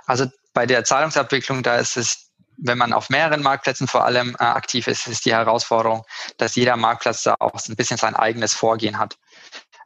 Also 0.06 0.26
bei 0.52 0.66
der 0.66 0.84
Zahlungsabwicklung, 0.84 1.62
da 1.62 1.76
ist 1.76 1.96
es, 1.96 2.30
wenn 2.56 2.78
man 2.78 2.92
auf 2.92 3.10
mehreren 3.10 3.42
Marktplätzen 3.42 3.88
vor 3.88 4.04
allem 4.04 4.36
äh, 4.38 4.44
aktiv 4.44 4.86
ist, 4.86 5.06
ist 5.06 5.26
die 5.26 5.34
Herausforderung, 5.34 6.04
dass 6.38 6.54
jeder 6.54 6.76
Marktplatz 6.76 7.22
da 7.24 7.34
auch 7.40 7.54
ein 7.68 7.76
bisschen 7.76 7.96
sein 7.96 8.14
eigenes 8.14 8.54
Vorgehen 8.54 8.98
hat. 8.98 9.18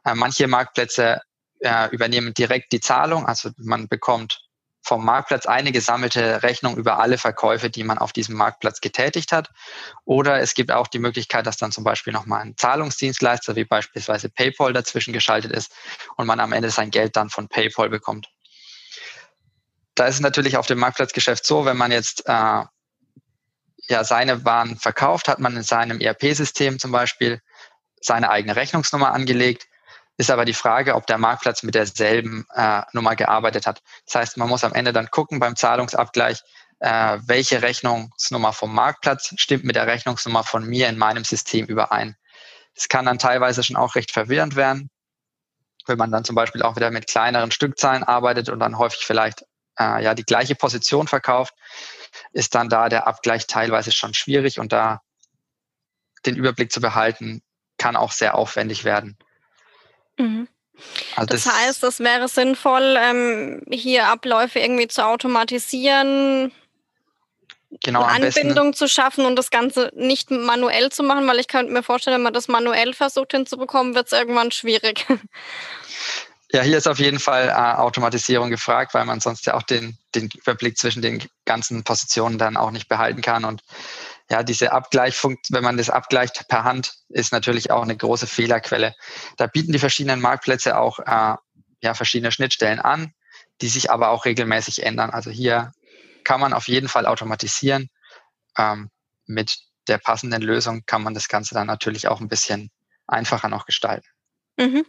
Äh, 0.05 0.13
manche 0.13 0.47
Marktplätze 0.47 1.21
äh, 1.59 1.89
übernehmen 1.89 2.33
direkt 2.33 2.71
die 2.71 2.79
Zahlung, 2.79 3.25
also 3.25 3.49
man 3.57 3.87
bekommt 3.87 4.49
vom 4.81 5.05
Marktplatz 5.05 5.45
eine 5.45 5.71
gesammelte 5.71 6.41
Rechnung 6.41 6.77
über 6.77 6.99
alle 6.99 7.17
Verkäufe, 7.17 7.69
die 7.69 7.83
man 7.83 7.97
auf 7.97 8.13
diesem 8.13 8.35
Marktplatz 8.35 8.81
getätigt 8.81 9.31
hat. 9.31 9.49
Oder 10.05 10.39
es 10.39 10.53
gibt 10.53 10.71
auch 10.71 10.87
die 10.87 10.99
Möglichkeit, 10.99 11.45
dass 11.45 11.57
dann 11.57 11.71
zum 11.71 11.83
Beispiel 11.83 12.13
nochmal 12.13 12.41
ein 12.41 12.57
Zahlungsdienstleister 12.57 13.55
wie 13.55 13.65
beispielsweise 13.65 14.29
PayPal 14.29 14.73
dazwischen 14.73 15.13
geschaltet 15.13 15.51
ist 15.51 15.71
und 16.15 16.25
man 16.27 16.39
am 16.39 16.53
Ende 16.53 16.69
sein 16.69 16.91
Geld 16.91 17.15
dann 17.15 17.29
von 17.29 17.49
PayPal 17.49 17.89
bekommt. 17.89 18.29
Da 19.99 20.05
ist 20.05 20.15
es 20.15 20.21
natürlich 20.21 20.55
auf 20.55 20.65
dem 20.65 20.79
Marktplatzgeschäft 20.79 21.45
so, 21.45 21.65
wenn 21.65 21.75
man 21.75 21.91
jetzt 21.91 22.25
äh, 22.25 22.63
ja 23.89 24.03
seine 24.05 24.45
Waren 24.45 24.77
verkauft, 24.77 25.27
hat 25.27 25.39
man 25.39 25.57
in 25.57 25.63
seinem 25.63 25.99
ERP-System 25.99 26.79
zum 26.79 26.93
Beispiel 26.93 27.41
seine 27.99 28.29
eigene 28.29 28.55
Rechnungsnummer 28.55 29.11
angelegt. 29.11 29.67
Ist 30.15 30.31
aber 30.31 30.45
die 30.45 30.53
Frage, 30.53 30.95
ob 30.95 31.05
der 31.05 31.17
Marktplatz 31.17 31.63
mit 31.63 31.75
derselben 31.75 32.45
äh, 32.55 32.83
Nummer 32.93 33.17
gearbeitet 33.17 33.67
hat. 33.67 33.81
Das 34.05 34.15
heißt, 34.15 34.37
man 34.37 34.47
muss 34.47 34.63
am 34.63 34.73
Ende 34.73 34.93
dann 34.93 35.11
gucken 35.11 35.41
beim 35.41 35.57
Zahlungsabgleich, 35.57 36.43
äh, 36.79 37.17
welche 37.25 37.61
Rechnungsnummer 37.61 38.53
vom 38.53 38.73
Marktplatz 38.73 39.33
stimmt 39.35 39.65
mit 39.65 39.75
der 39.75 39.87
Rechnungsnummer 39.87 40.45
von 40.45 40.63
mir 40.63 40.87
in 40.87 40.97
meinem 40.97 41.25
System 41.25 41.65
überein. 41.65 42.15
Das 42.73 42.87
kann 42.87 43.03
dann 43.03 43.19
teilweise 43.19 43.63
schon 43.63 43.75
auch 43.75 43.95
recht 43.95 44.11
verwirrend 44.11 44.55
werden, 44.55 44.91
wenn 45.87 45.97
man 45.97 46.09
dann 46.09 46.23
zum 46.23 46.37
Beispiel 46.37 46.61
auch 46.61 46.77
wieder 46.77 46.89
mit 46.89 47.07
kleineren 47.07 47.51
Stückzahlen 47.51 48.05
arbeitet 48.05 48.47
und 48.47 48.61
dann 48.61 48.77
häufig 48.77 49.05
vielleicht 49.05 49.43
äh, 49.79 50.03
ja 50.03 50.13
die 50.13 50.23
gleiche 50.23 50.55
Position 50.55 51.07
verkauft, 51.07 51.53
ist 52.33 52.55
dann 52.55 52.69
da 52.69 52.89
der 52.89 53.07
Abgleich 53.07 53.47
teilweise 53.47 53.91
schon 53.91 54.13
schwierig 54.13 54.59
und 54.59 54.71
da 54.71 55.01
den 56.25 56.35
Überblick 56.35 56.71
zu 56.71 56.81
behalten, 56.81 57.41
kann 57.77 57.95
auch 57.95 58.11
sehr 58.11 58.35
aufwendig 58.35 58.83
werden. 58.83 59.17
Mhm. 60.17 60.47
Also 61.15 61.27
das, 61.27 61.43
das, 61.43 61.53
heißt, 61.53 61.83
es 61.83 61.99
wäre 61.99 62.27
sinnvoll, 62.27 62.97
ähm, 62.97 63.61
hier 63.69 64.07
Abläufe 64.07 64.59
irgendwie 64.59 64.87
zu 64.87 65.05
automatisieren. 65.05 66.51
genau, 67.83 68.03
eine 68.03 68.27
Anbindung 68.27 68.73
zu 68.73 68.87
schaffen 68.87 69.25
und 69.25 69.35
das 69.35 69.49
Ganze 69.49 69.91
nicht 69.95 70.31
manuell 70.31 70.89
zu 70.91 71.03
machen, 71.03 71.27
weil 71.27 71.39
ich 71.39 71.47
könnte 71.47 71.73
mir 71.73 71.83
vorstellen, 71.83 72.15
wenn 72.15 72.23
man 72.23 72.33
das 72.33 72.47
manuell 72.47 72.93
versucht 72.93 73.31
hinzubekommen, 73.31 73.95
wird 73.95 74.07
es 74.07 74.13
irgendwann 74.13 74.51
schwierig. 74.51 75.05
Ja, 76.51 76.63
hier 76.63 76.77
ist 76.77 76.87
auf 76.87 76.97
jeden 76.97 77.19
Fall 77.19 77.49
äh, 77.49 77.51
Automatisierung 77.51 78.49
gefragt, 78.49 78.95
weil 78.95 79.05
man 79.05 79.19
sonst 79.19 79.45
ja 79.45 79.53
auch 79.53 79.61
den, 79.61 79.97
den 80.15 80.29
Überblick 80.35 80.77
zwischen 80.77 81.03
den 81.03 81.23
ganzen 81.45 81.83
Positionen 81.83 82.39
dann 82.39 82.57
auch 82.57 82.71
nicht 82.71 82.87
behalten 82.87 83.21
kann. 83.21 83.45
Und 83.45 83.61
ja, 84.31 84.41
diese 84.41 84.71
Abgleichfunkt, 84.71 85.47
wenn 85.51 85.63
man 85.63 85.77
das 85.77 85.91
abgleicht 85.91 86.47
per 86.47 86.63
Hand, 86.63 86.93
ist 87.09 87.31
natürlich 87.31 87.69
auch 87.69 87.83
eine 87.83 87.95
große 87.95 88.25
Fehlerquelle. 88.25 88.95
Da 89.37 89.45
bieten 89.45 89.73
die 89.73 89.79
verschiedenen 89.79 90.21
Marktplätze 90.21 90.79
auch 90.79 90.99
äh, 90.99 91.35
ja, 91.81 91.93
verschiedene 91.93 92.31
Schnittstellen 92.31 92.79
an, 92.79 93.13
die 93.61 93.69
sich 93.69 93.91
aber 93.91 94.09
auch 94.09 94.25
regelmäßig 94.25 94.83
ändern. 94.83 95.11
Also 95.11 95.29
hier 95.29 95.71
kann 96.23 96.39
man 96.39 96.53
auf 96.53 96.67
jeden 96.67 96.87
Fall 96.87 97.05
automatisieren. 97.05 97.89
Ähm, 98.57 98.89
mit 99.27 99.59
der 99.87 99.99
passenden 99.99 100.41
Lösung 100.41 100.83
kann 100.87 101.03
man 101.03 101.13
das 101.13 101.27
Ganze 101.27 101.53
dann 101.53 101.67
natürlich 101.67 102.07
auch 102.07 102.21
ein 102.21 102.27
bisschen 102.27 102.71
einfacher 103.05 103.49
noch 103.49 103.67
gestalten. 103.67 104.07
Mhm. 104.57 104.85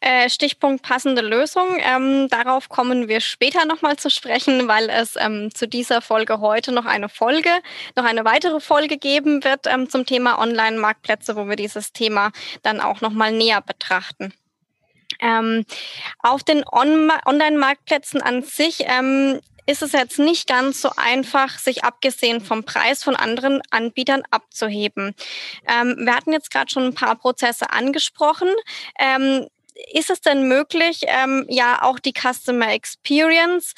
Äh, 0.00 0.28
Stichpunkt 0.28 0.82
passende 0.82 1.22
Lösung. 1.22 1.78
Ähm, 1.78 2.28
darauf 2.28 2.68
kommen 2.68 3.08
wir 3.08 3.20
später 3.20 3.64
nochmal 3.64 3.96
zu 3.96 4.10
sprechen, 4.10 4.68
weil 4.68 4.90
es 4.90 5.16
ähm, 5.18 5.54
zu 5.54 5.66
dieser 5.66 6.02
Folge 6.02 6.40
heute 6.40 6.72
noch 6.72 6.84
eine 6.84 7.08
Folge, 7.08 7.50
noch 7.96 8.04
eine 8.04 8.24
weitere 8.24 8.60
Folge 8.60 8.98
geben 8.98 9.44
wird 9.44 9.66
ähm, 9.66 9.88
zum 9.88 10.06
Thema 10.06 10.38
Online-Marktplätze, 10.38 11.36
wo 11.36 11.48
wir 11.48 11.56
dieses 11.56 11.92
Thema 11.92 12.32
dann 12.62 12.80
auch 12.80 13.00
nochmal 13.00 13.32
näher 13.32 13.62
betrachten. 13.62 14.32
Ähm, 15.20 15.64
auf 16.18 16.42
den 16.42 16.64
On 16.70 17.10
Online-Marktplätzen 17.24 18.20
an 18.20 18.42
sich 18.42 18.84
ähm, 18.86 19.40
ist 19.66 19.82
es 19.82 19.92
jetzt 19.92 20.18
nicht 20.18 20.46
ganz 20.46 20.80
so 20.80 20.90
einfach, 20.96 21.58
sich 21.58 21.84
abgesehen 21.84 22.40
vom 22.40 22.64
Preis 22.64 23.02
von 23.02 23.16
anderen 23.16 23.62
Anbietern 23.70 24.22
abzuheben. 24.30 25.14
Ähm, 25.66 25.96
wir 25.98 26.14
hatten 26.14 26.32
jetzt 26.32 26.50
gerade 26.50 26.70
schon 26.70 26.84
ein 26.84 26.94
paar 26.94 27.16
Prozesse 27.16 27.70
angesprochen. 27.70 28.48
Ähm, 28.98 29.46
ist 29.92 30.10
es 30.10 30.20
denn 30.20 30.46
möglich, 30.48 31.02
ähm, 31.06 31.46
ja 31.48 31.82
auch 31.82 31.98
die 31.98 32.12
Customer 32.12 32.72
Experience 32.72 33.74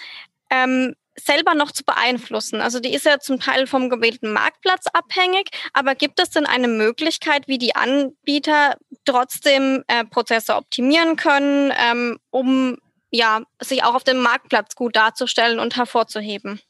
ähm, 0.50 0.94
selber 1.18 1.54
noch 1.54 1.72
zu 1.72 1.84
beeinflussen? 1.84 2.60
Also 2.60 2.80
die 2.80 2.92
ist 2.92 3.06
ja 3.06 3.18
zum 3.18 3.40
Teil 3.40 3.66
vom 3.66 3.88
gewählten 3.88 4.32
Marktplatz 4.32 4.86
abhängig, 4.92 5.48
aber 5.72 5.94
gibt 5.94 6.20
es 6.20 6.30
denn 6.30 6.46
eine 6.46 6.68
Möglichkeit, 6.68 7.48
wie 7.48 7.58
die 7.58 7.74
Anbieter 7.74 8.76
trotzdem 9.04 9.84
äh, 9.88 10.04
Prozesse 10.04 10.56
optimieren 10.56 11.16
können, 11.16 11.72
ähm, 11.78 12.18
um 12.30 12.76
ja, 13.10 13.42
sich 13.60 13.84
auch 13.84 13.94
auf 13.94 14.04
dem 14.04 14.20
Marktplatz 14.20 14.74
gut 14.74 14.96
darzustellen 14.96 15.58
und 15.58 15.76
hervorzuheben? 15.76 16.60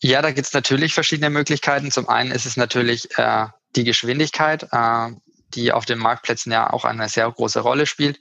Ja, 0.00 0.20
da 0.20 0.32
gibt 0.32 0.48
es 0.48 0.52
natürlich 0.52 0.94
verschiedene 0.94 1.30
Möglichkeiten. 1.30 1.92
Zum 1.92 2.08
einen 2.08 2.32
ist 2.32 2.44
es 2.44 2.56
natürlich 2.56 3.16
äh, 3.18 3.46
die 3.76 3.84
Geschwindigkeit, 3.84 4.68
äh, 4.72 5.10
die 5.54 5.72
auf 5.72 5.84
den 5.84 5.98
Marktplätzen 5.98 6.50
ja 6.50 6.72
auch 6.72 6.84
eine 6.84 7.08
sehr 7.08 7.30
große 7.30 7.60
Rolle 7.60 7.86
spielt. 7.86 8.18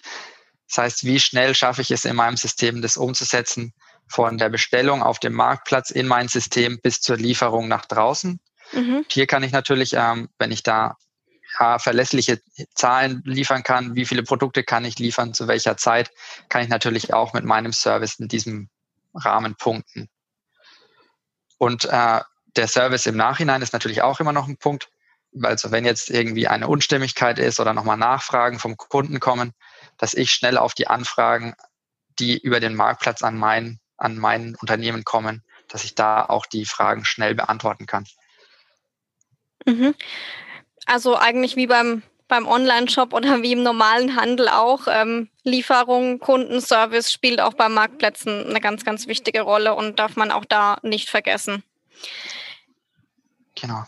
Das 0.68 0.78
heißt, 0.78 1.06
wie 1.06 1.20
schnell 1.20 1.56
schaffe 1.56 1.82
ich 1.82 1.92
es 1.92 2.06
in 2.06 2.16
meinem 2.16 2.38
System, 2.38 2.82
das 2.82 2.98
umzusetzen, 2.98 3.74
von 4.08 4.38
der 4.38 4.50
Bestellung 4.50 5.02
auf 5.02 5.20
dem 5.20 5.34
Marktplatz 5.34 5.90
in 5.90 6.08
mein 6.08 6.28
System 6.28 6.80
bis 6.82 7.02
zur 7.02 7.18
Lieferung 7.18 7.68
nach 7.68 7.86
draußen. 7.86 8.40
Mhm. 8.74 9.06
Hier 9.10 9.26
kann 9.26 9.44
ich 9.44 9.52
natürlich, 9.52 9.94
ähm, 9.94 10.30
wenn 10.38 10.52
ich 10.52 10.64
da 10.64 10.98
ja, 11.60 11.80
verlässliche 11.80 12.42
Zahlen 12.74 13.22
liefern 13.26 13.64
kann, 13.64 13.96
wie 13.96 14.06
viele 14.06 14.24
Produkte 14.24 14.64
kann 14.64 14.86
ich 14.86 15.00
liefern, 15.00 15.34
zu 15.34 15.48
welcher 15.48 15.78
Zeit, 15.78 16.12
kann 16.50 16.64
ich 16.64 16.70
natürlich 16.70 17.14
auch 17.14 17.34
mit 17.34 17.44
meinem 17.44 17.74
Service 17.74 18.16
in 18.20 18.28
diesem 18.28 18.70
Rahmen 19.14 19.56
punkten. 19.56 20.10
Und 21.58 21.86
äh, 21.86 22.22
der 22.56 22.68
Service 22.68 23.06
im 23.06 23.18
Nachhinein 23.18 23.62
ist 23.62 23.74
natürlich 23.74 24.02
auch 24.02 24.20
immer 24.20 24.34
noch 24.34 24.48
ein 24.48 24.58
Punkt. 24.58 24.90
Also 25.42 25.72
wenn 25.72 25.86
jetzt 25.86 26.10
irgendwie 26.10 26.48
eine 26.48 26.68
Unstimmigkeit 26.68 27.40
ist 27.40 27.60
oder 27.60 27.74
nochmal 27.74 27.98
Nachfragen 27.98 28.60
vom 28.60 28.76
Kunden 28.78 29.20
kommen, 29.20 29.54
dass 29.98 30.14
ich 30.14 30.32
schnell 30.32 30.58
auf 30.58 30.74
die 30.74 30.88
Anfragen, 30.88 31.54
die 32.20 32.38
über 32.38 32.60
den 32.60 32.76
Marktplatz 32.76 33.22
an 33.22 33.38
mein, 33.38 33.80
an 33.98 34.18
mein 34.18 34.56
Unternehmen 34.56 35.04
kommen, 35.04 35.44
dass 35.70 35.84
ich 35.84 35.96
da 35.96 36.26
auch 36.26 36.46
die 36.46 36.66
Fragen 36.66 37.06
schnell 37.06 37.36
beantworten 37.36 37.86
kann. 37.86 38.06
Mhm. 39.66 39.96
Also 40.86 41.18
eigentlich 41.18 41.56
wie 41.56 41.68
beim, 41.68 42.04
beim 42.28 42.48
Online-Shop 42.48 43.14
oder 43.14 43.42
wie 43.42 43.54
im 43.54 43.64
normalen 43.64 44.16
Handel 44.16 44.50
auch. 44.50 44.88
Ähm, 44.88 45.30
Lieferung, 45.44 46.20
Kundenservice 46.20 47.12
spielt 47.12 47.42
auch 47.42 47.54
bei 47.54 47.70
Marktplätzen 47.70 48.48
eine 48.48 48.62
ganz, 48.62 48.84
ganz 48.86 49.08
wichtige 49.08 49.42
Rolle 49.42 49.76
und 49.76 50.00
darf 50.00 50.16
man 50.16 50.32
auch 50.32 50.46
da 50.46 50.78
nicht 50.82 51.10
vergessen. 51.10 51.64
Genau. 53.60 53.86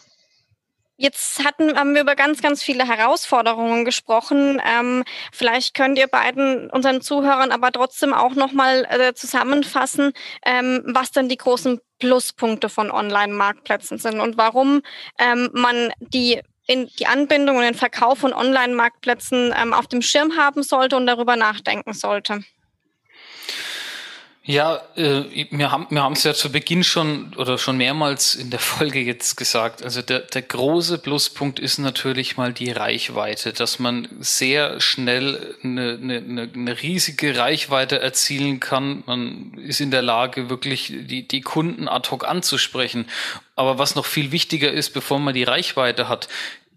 Jetzt 0.96 1.44
hatten, 1.44 1.76
haben 1.78 1.96
wir 1.96 2.02
über 2.02 2.16
ganz, 2.16 2.42
ganz 2.42 2.62
viele 2.62 2.88
Herausforderungen 2.88 3.84
gesprochen. 3.84 4.62
Ähm, 4.64 5.04
vielleicht 5.32 5.74
könnt 5.74 5.98
ihr 5.98 6.08
beiden 6.08 6.70
unseren 6.70 7.02
Zuhörern 7.02 7.52
aber 7.52 7.72
trotzdem 7.72 8.14
auch 8.14 8.36
nochmal 8.36 8.86
äh, 8.90 9.14
zusammenfassen, 9.14 10.14
ähm, 10.46 10.84
was 10.86 11.12
denn 11.12 11.30
die 11.30 11.38
großen 11.38 11.82
Pluspunkte 11.98 12.70
von 12.70 12.92
Online-Marktplätzen 12.92 13.98
sind 13.98 14.20
und 14.20 14.38
warum 14.38 14.82
ähm, 15.18 15.50
man 15.54 15.92
die 16.00 16.42
in 16.68 16.88
die 17.00 17.08
Anbindung 17.08 17.58
und 17.58 17.64
den 17.64 17.74
Verkauf 17.74 18.20
von 18.20 18.34
Online-Marktplätzen 18.34 19.54
ähm, 19.58 19.74
auf 19.74 19.88
dem 19.88 20.02
Schirm 20.02 20.38
haben 20.38 20.64
sollte 20.64 20.96
und 20.96 21.08
darüber 21.08 21.36
nachdenken 21.36 21.94
sollte. 21.94 22.44
Ja, 24.46 24.82
äh, 24.98 25.48
wir 25.52 25.72
haben 25.72 25.88
wir 25.90 26.04
haben 26.04 26.14
es 26.14 26.26
ja 26.26 26.34
zu 26.34 26.52
Beginn 26.52 26.84
schon 26.84 27.34
oder 27.38 27.58
schon 27.58 27.78
mehrmals 27.78 28.36
in 28.36 28.50
der 28.50 28.60
Folge 28.60 29.00
jetzt 29.00 29.38
gesagt. 29.38 29.82
Also 29.82 30.02
der, 30.02 30.20
der 30.20 30.42
große 30.42 30.98
Pluspunkt 30.98 31.60
ist 31.60 31.78
natürlich 31.78 32.36
mal 32.36 32.52
die 32.52 32.70
Reichweite, 32.70 33.54
dass 33.54 33.80
man 33.80 34.10
sehr 34.20 34.82
schnell 34.82 35.56
eine, 35.64 35.98
eine, 36.02 36.50
eine 36.54 36.82
riesige 36.82 37.38
Reichweite 37.38 38.02
erzielen 38.02 38.60
kann. 38.60 39.04
Man 39.06 39.54
ist 39.60 39.80
in 39.80 39.92
der 39.92 40.02
Lage, 40.02 40.50
wirklich 40.50 40.92
die, 40.94 41.26
die 41.26 41.42
Kunden 41.42 41.88
ad 41.88 42.12
hoc 42.12 42.28
anzusprechen. 42.28 43.06
Aber 43.56 43.78
was 43.78 43.96
noch 43.96 44.06
viel 44.06 44.34
wichtiger 44.34 44.70
ist, 44.70 44.90
bevor 44.90 45.20
man 45.20 45.36
die 45.36 45.44
Reichweite 45.44 46.10
hat, 46.10 46.28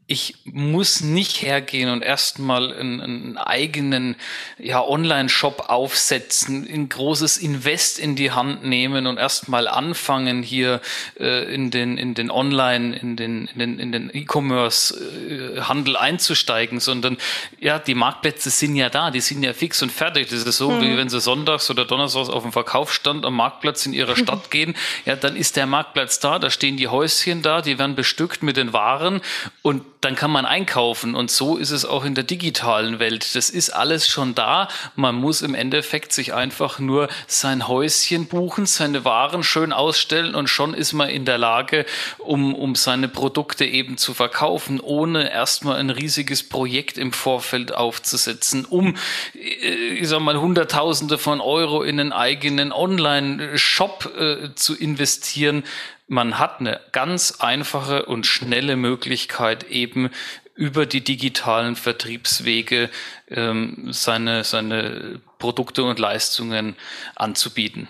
ich 0.09 0.37
muss 0.45 1.01
nicht 1.01 1.43
hergehen 1.43 1.91
und 1.91 2.03
erstmal 2.03 2.73
einen, 2.73 3.01
einen 3.01 3.37
eigenen 3.39 4.15
ja, 4.57 4.81
Online-Shop 4.81 5.65
aufsetzen, 5.67 6.65
ein 6.73 6.89
großes 6.89 7.39
Invest 7.39 7.99
in 7.99 8.15
die 8.15 8.31
Hand 8.31 8.65
nehmen 8.65 9.09
und 9.09 9.19
erstmal 9.19 9.67
anfangen, 9.67 10.45
hier 10.45 10.81
äh, 11.19 11.53
in 11.53 11.73
den, 11.73 11.99
in 11.99 12.15
den 12.15 12.31
Online, 12.31 12.97
in 12.97 13.17
den, 13.17 13.49
in 13.49 13.59
den, 13.59 13.79
in 13.81 13.91
den 13.91 14.11
E-Commerce-Handel 14.15 15.97
einzusteigen, 15.97 16.79
sondern 16.79 17.17
ja, 17.59 17.81
die 17.81 17.97
Marktplätze 17.97 18.51
sind 18.51 18.77
ja 18.77 18.89
da, 18.91 19.11
die 19.11 19.21
sind 19.21 19.43
ja 19.43 19.55
fix 19.55 19.83
und 19.83 19.91
fertig. 19.91 20.29
Das 20.29 20.45
ist 20.45 20.57
so, 20.57 20.71
mhm. 20.71 20.83
wie 20.83 20.97
wenn 20.97 21.09
sie 21.09 21.19
sonntags 21.19 21.69
oder 21.69 21.85
donnerstags 21.85 22.29
auf 22.29 22.45
dem 22.45 22.53
Verkaufsstand 22.53 23.25
am 23.25 23.35
Marktplatz 23.35 23.85
in 23.87 23.93
ihrer 23.93 24.15
Stadt 24.15 24.51
gehen, 24.53 24.77
ja, 25.05 25.17
dann 25.17 25.35
ist 25.35 25.57
der 25.57 25.67
Marktplatz 25.67 26.21
da, 26.21 26.39
da 26.39 26.49
stehen 26.49 26.77
die 26.77 26.87
Häuschen 26.87 27.43
da, 27.43 27.61
die 27.61 27.81
werden 27.81 27.97
bestückt 27.97 28.45
mit 28.45 28.57
den 28.57 28.73
Waren 28.73 29.21
und 29.63 29.83
dann 30.01 30.15
kann 30.15 30.31
man 30.31 30.47
einkaufen. 30.47 31.15
Und 31.15 31.31
so 31.31 31.57
ist 31.57 31.71
es 31.71 31.85
auch 31.85 32.05
in 32.05 32.15
der 32.15 32.25
digitalen 32.25 32.99
Welt. 32.99 33.35
Das 33.35 33.51
ist 33.51 33.71
alles 33.71 34.09
schon 34.09 34.35
da. 34.35 34.69
Man 34.95 35.15
muss 35.15 35.43
im 35.43 35.55
Endeffekt 35.55 36.13
sich 36.13 36.35
einfach 36.35 36.79
nur 36.79 37.09
sein 37.27 37.69
Häuschen 37.69 38.27
buchen, 38.27 38.67
seine 38.67 39.05
Waren 39.05 39.43
schön 39.43 39.73
ausstellen 39.73 40.35
und 40.35 40.49
schon 40.49 40.75
ist 40.75 40.93
man 40.93 41.09
in 41.09 41.25
der 41.25 41.39
Lage, 41.39 41.87
um, 42.19 42.55
um 42.55 42.75
seine 42.75 43.09
Produkte 43.09 43.65
eben 43.65 43.97
zu 43.97 44.15
verkaufen, 44.15 44.81
ohne 44.81 45.31
erstmal 45.31 45.79
ein 45.79 45.91
riesiges 45.91 46.49
Projekt 46.49 46.99
im 46.99 47.13
Vorfeld 47.13 47.75
aufzusetzen, 47.75 48.65
um, 48.65 48.97
äh, 49.35 49.39
ich 49.39 50.09
sag 50.09 50.21
mal, 50.21 50.39
Hunderttausende 50.39 51.19
von 51.19 51.41
Euro 51.41 51.83
in 51.83 52.01
einen 52.01 52.13
eigenen 52.13 52.73
Online-Shop 52.73 54.13
äh, 54.19 54.55
zu 54.55 54.77
investieren 54.77 55.65
man 56.09 56.39
hat 56.39 56.61
eine 56.61 56.81
ganz 56.93 57.41
einfache 57.41 58.07
und 58.07 58.27
schnelle 58.27 58.77
Möglichkeit, 58.77 59.65
eben 59.65 60.11
über 60.55 60.87
die 60.87 61.03
digitalen 61.03 61.77
Vertriebswege 61.77 62.89
ähm, 63.29 63.89
seine, 63.93 64.45
seine 64.45 65.21
Produkte 65.39 65.85
und 65.85 65.99
Leistungen 65.99 66.77
anzubieten. 67.15 67.89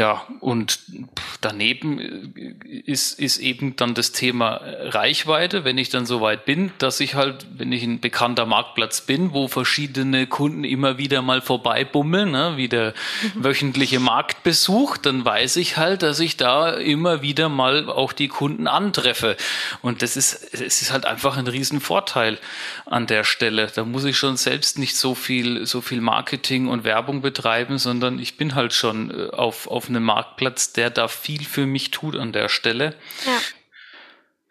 Ja, 0.00 0.22
und 0.40 0.78
daneben 1.42 1.98
ist, 2.86 3.20
ist 3.20 3.36
eben 3.36 3.76
dann 3.76 3.92
das 3.92 4.12
Thema 4.12 4.62
Reichweite, 4.64 5.66
wenn 5.66 5.76
ich 5.76 5.90
dann 5.90 6.06
so 6.06 6.22
weit 6.22 6.46
bin, 6.46 6.72
dass 6.78 7.00
ich 7.00 7.16
halt, 7.16 7.46
wenn 7.58 7.70
ich 7.70 7.82
ein 7.82 8.00
bekannter 8.00 8.46
Marktplatz 8.46 9.02
bin, 9.02 9.34
wo 9.34 9.46
verschiedene 9.46 10.26
Kunden 10.26 10.64
immer 10.64 10.96
wieder 10.96 11.20
mal 11.20 11.42
vorbeibummeln, 11.42 12.30
ne, 12.30 12.54
wie 12.56 12.68
der 12.68 12.94
wöchentliche 13.34 14.00
Marktbesuch, 14.00 14.96
dann 14.96 15.22
weiß 15.22 15.56
ich 15.56 15.76
halt, 15.76 16.02
dass 16.02 16.18
ich 16.18 16.38
da 16.38 16.70
immer 16.70 17.20
wieder 17.20 17.50
mal 17.50 17.90
auch 17.90 18.14
die 18.14 18.28
Kunden 18.28 18.68
antreffe. 18.68 19.36
Und 19.82 20.00
das 20.00 20.16
ist, 20.16 20.54
es 20.54 20.80
ist 20.80 20.92
halt 20.92 21.04
einfach 21.04 21.36
ein 21.36 21.46
Riesenvorteil 21.46 22.38
an 22.86 23.06
der 23.06 23.24
Stelle. 23.24 23.66
Da 23.66 23.84
muss 23.84 24.04
ich 24.04 24.16
schon 24.16 24.38
selbst 24.38 24.78
nicht 24.78 24.96
so 24.96 25.14
viel, 25.14 25.66
so 25.66 25.82
viel 25.82 26.00
Marketing 26.00 26.68
und 26.68 26.84
Werbung 26.84 27.20
betreiben, 27.20 27.76
sondern 27.76 28.18
ich 28.18 28.38
bin 28.38 28.54
halt 28.54 28.72
schon 28.72 29.10
äh, 29.10 29.28
auf, 29.32 29.66
auf 29.66 29.89
einem 29.90 30.04
Marktplatz, 30.04 30.72
der 30.72 30.90
da 30.90 31.08
viel 31.08 31.44
für 31.44 31.66
mich 31.66 31.90
tut 31.90 32.16
an 32.16 32.32
der 32.32 32.48
Stelle. 32.48 32.94
Ja. 33.26 33.38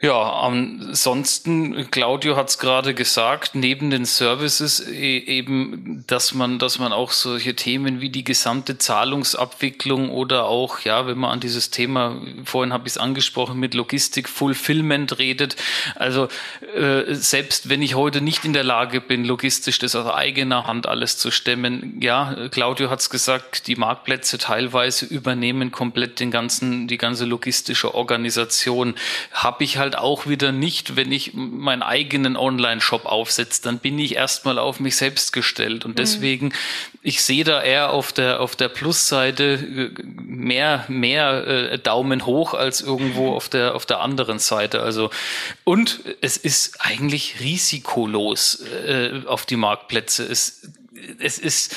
Ja, 0.02 0.32
ansonsten, 0.32 1.92
Claudio 1.92 2.38
hat 2.38 2.48
es 2.48 2.58
gerade 2.58 2.94
gesagt, 2.94 3.54
neben 3.54 3.90
den 3.90 4.06
Services 4.06 4.80
e, 4.88 5.18
eben, 5.18 6.06
dass 6.08 6.34
man, 6.34 6.58
dass 6.58 6.80
man 6.80 6.94
auch 6.94 7.12
solche 7.12 7.54
Themen 7.54 8.00
wie 8.00 8.10
die 8.10 8.24
gesamte 8.24 8.78
Zahlungsabwicklung 8.78 10.10
oder 10.10 10.46
auch, 10.46 10.80
ja, 10.80 11.06
wenn 11.06 11.18
man 11.18 11.32
an 11.32 11.40
dieses 11.42 11.70
Thema, 11.70 12.16
vorhin 12.46 12.72
habe 12.72 12.88
ich 12.88 12.94
es 12.94 12.98
angesprochen, 12.98 13.60
mit 13.60 13.74
Logistik, 13.74 14.30
Fulfillment 14.30 15.20
redet. 15.20 15.58
Also 15.96 16.30
äh, 16.74 17.14
selbst 17.14 17.68
wenn 17.68 17.82
ich 17.82 17.96
heute 17.96 18.22
nicht 18.22 18.46
in 18.46 18.54
der 18.54 18.64
Lage 18.64 19.02
bin, 19.02 19.26
logistisch 19.26 19.80
das 19.80 19.96
aus 19.96 20.10
eigener 20.10 20.66
Hand 20.66 20.88
alles 20.88 21.18
zu 21.18 21.30
stemmen, 21.30 22.00
ja, 22.00 22.48
Claudio 22.52 22.90
hat 22.90 23.02
es 23.02 23.10
gesagt, 23.10 23.68
die 23.68 23.76
Marktplätze 23.76 24.38
teilweise 24.38 25.06
übernehmen 25.08 25.72
komplett 25.74 26.22
den 26.22 26.32
ganzen, 26.32 26.88
die 26.88 26.98
ganze 26.98 27.26
logistische 27.26 27.94
Organisation, 27.94 28.96
habe 29.34 29.66
ich 29.66 29.78
halt 29.78 29.89
halt 29.90 29.98
auch 29.98 30.28
wieder 30.28 30.52
nicht, 30.52 30.96
wenn 30.96 31.12
ich 31.12 31.34
meinen 31.34 31.82
eigenen 31.82 32.38
Online-Shop 32.38 33.06
aufsetze, 33.06 33.62
dann 33.64 33.80
bin 33.80 33.98
ich 33.98 34.16
erstmal 34.16 34.60
auf 34.60 34.80
mich 34.80 34.96
selbst 34.96 35.34
gestellt. 35.34 35.84
Und 35.86 35.92
mhm. 35.92 35.96
deswegen, 35.96 36.54
ich 37.02 37.24
sehe 37.24 37.44
da 37.44 37.62
eher 37.62 37.90
auf 37.92 38.14
der, 38.14 38.40
auf 38.40 38.56
der 38.56 38.70
Plusseite 38.70 39.94
äh, 39.98 40.04
mehr, 40.04 40.86
mehr 40.88 41.48
äh, 41.48 41.80
Daumen 41.80 42.26
hoch 42.26 42.54
als 42.54 42.82
irgendwo 42.82 43.34
auf 43.34 43.50
der, 43.50 43.74
auf 43.74 43.86
der 43.86 44.02
anderen 44.02 44.38
Seite. 44.38 44.82
Also, 44.82 45.10
und 45.64 46.02
es 46.22 46.38
ist 46.38 46.82
eigentlich 46.82 47.40
risikolos 47.40 48.62
äh, 48.86 49.22
auf 49.26 49.46
die 49.46 49.56
Marktplätze. 49.56 50.24
Es, 50.24 50.70
es 51.20 51.40
ist, 51.40 51.76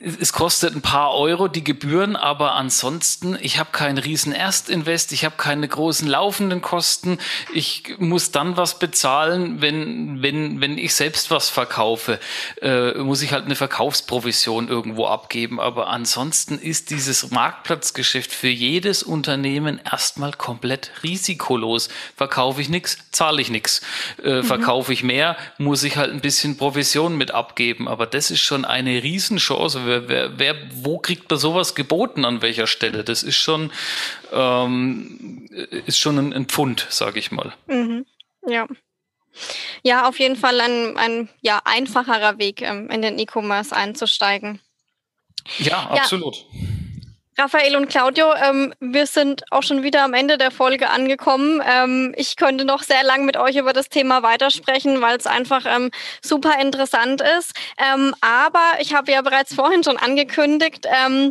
es 0.00 0.32
kostet 0.32 0.74
ein 0.74 0.82
paar 0.82 1.14
Euro 1.14 1.48
die 1.48 1.64
Gebühren, 1.64 2.14
aber 2.14 2.54
ansonsten, 2.54 3.36
ich 3.40 3.58
habe 3.58 3.70
keinen 3.72 3.98
riesen 3.98 4.32
Erstinvest, 4.32 5.12
ich 5.12 5.24
habe 5.24 5.36
keine 5.36 5.66
großen 5.66 6.06
laufenden 6.06 6.62
Kosten. 6.62 7.18
Ich 7.52 7.94
muss 7.98 8.30
dann 8.30 8.56
was 8.56 8.78
bezahlen, 8.78 9.60
wenn, 9.60 10.22
wenn, 10.22 10.60
wenn 10.60 10.78
ich 10.78 10.94
selbst 10.94 11.30
was 11.30 11.50
verkaufe, 11.50 12.20
äh, 12.62 12.94
muss 12.94 13.22
ich 13.22 13.32
halt 13.32 13.46
eine 13.46 13.56
Verkaufsprovision 13.56 14.68
irgendwo 14.68 15.06
abgeben. 15.06 15.60
Aber 15.60 15.88
ansonsten 15.88 16.58
ist 16.58 16.90
dieses 16.90 17.30
Marktplatzgeschäft 17.30 18.32
für 18.32 18.48
jedes 18.48 19.02
Unternehmen 19.02 19.80
erstmal 19.84 20.32
komplett 20.32 20.92
risikolos. 21.02 21.88
Verkaufe 22.16 22.60
ich 22.60 22.68
nichts, 22.68 22.98
zahle 23.10 23.42
ich 23.42 23.50
nichts. 23.50 23.80
Äh, 24.22 24.36
mhm. 24.36 24.44
Verkaufe 24.44 24.92
ich 24.92 25.02
mehr, 25.02 25.36
muss 25.58 25.82
ich 25.82 25.96
halt 25.96 26.12
ein 26.12 26.20
bisschen 26.20 26.56
Provision 26.56 27.16
mit 27.16 27.32
abgeben. 27.32 27.88
Aber 27.88 28.06
das 28.06 28.30
ist 28.30 28.40
schon 28.40 28.64
eine 28.64 29.02
Riesenchance 29.02 29.87
wer, 29.88 30.38
wer, 30.38 30.56
wo 30.82 30.98
kriegt 30.98 31.30
man 31.30 31.38
sowas 31.38 31.74
geboten 31.74 32.24
an 32.24 32.42
welcher 32.42 32.66
Stelle? 32.66 33.04
Das 33.04 33.22
ist 33.22 33.36
schon, 33.36 33.70
ähm, 34.32 35.48
ist 35.86 35.98
schon 35.98 36.18
ein, 36.18 36.32
ein 36.32 36.46
Pfund, 36.46 36.86
sage 36.90 37.18
ich 37.18 37.30
mal. 37.30 37.54
Mhm. 37.66 38.06
Ja. 38.46 38.66
Ja, 39.82 40.08
auf 40.08 40.18
jeden 40.18 40.36
Fall 40.36 40.60
ein, 40.60 40.96
ein 40.96 41.28
ja, 41.40 41.60
einfacherer 41.64 42.38
Weg, 42.38 42.62
ähm, 42.62 42.90
in 42.90 43.02
den 43.02 43.18
E-Commerce 43.18 43.74
einzusteigen. 43.74 44.60
Ja, 45.58 45.88
absolut. 45.90 46.36
Ja. 46.36 46.67
Raphael 47.40 47.76
und 47.76 47.88
Claudio, 47.88 48.34
ähm, 48.34 48.74
wir 48.80 49.06
sind 49.06 49.44
auch 49.52 49.62
schon 49.62 49.84
wieder 49.84 50.02
am 50.02 50.12
Ende 50.12 50.38
der 50.38 50.50
Folge 50.50 50.90
angekommen. 50.90 51.62
Ähm, 51.64 52.12
ich 52.16 52.34
könnte 52.34 52.64
noch 52.64 52.82
sehr 52.82 53.04
lang 53.04 53.24
mit 53.26 53.36
euch 53.36 53.54
über 53.54 53.72
das 53.72 53.88
Thema 53.88 54.24
weitersprechen, 54.24 55.00
weil 55.00 55.16
es 55.18 55.26
einfach 55.28 55.64
ähm, 55.64 55.90
super 56.20 56.60
interessant 56.60 57.22
ist. 57.38 57.52
Ähm, 57.78 58.12
aber 58.20 58.80
ich 58.80 58.92
habe 58.92 59.12
ja 59.12 59.22
bereits 59.22 59.54
vorhin 59.54 59.84
schon 59.84 59.98
angekündigt, 59.98 60.86
ähm, 60.92 61.30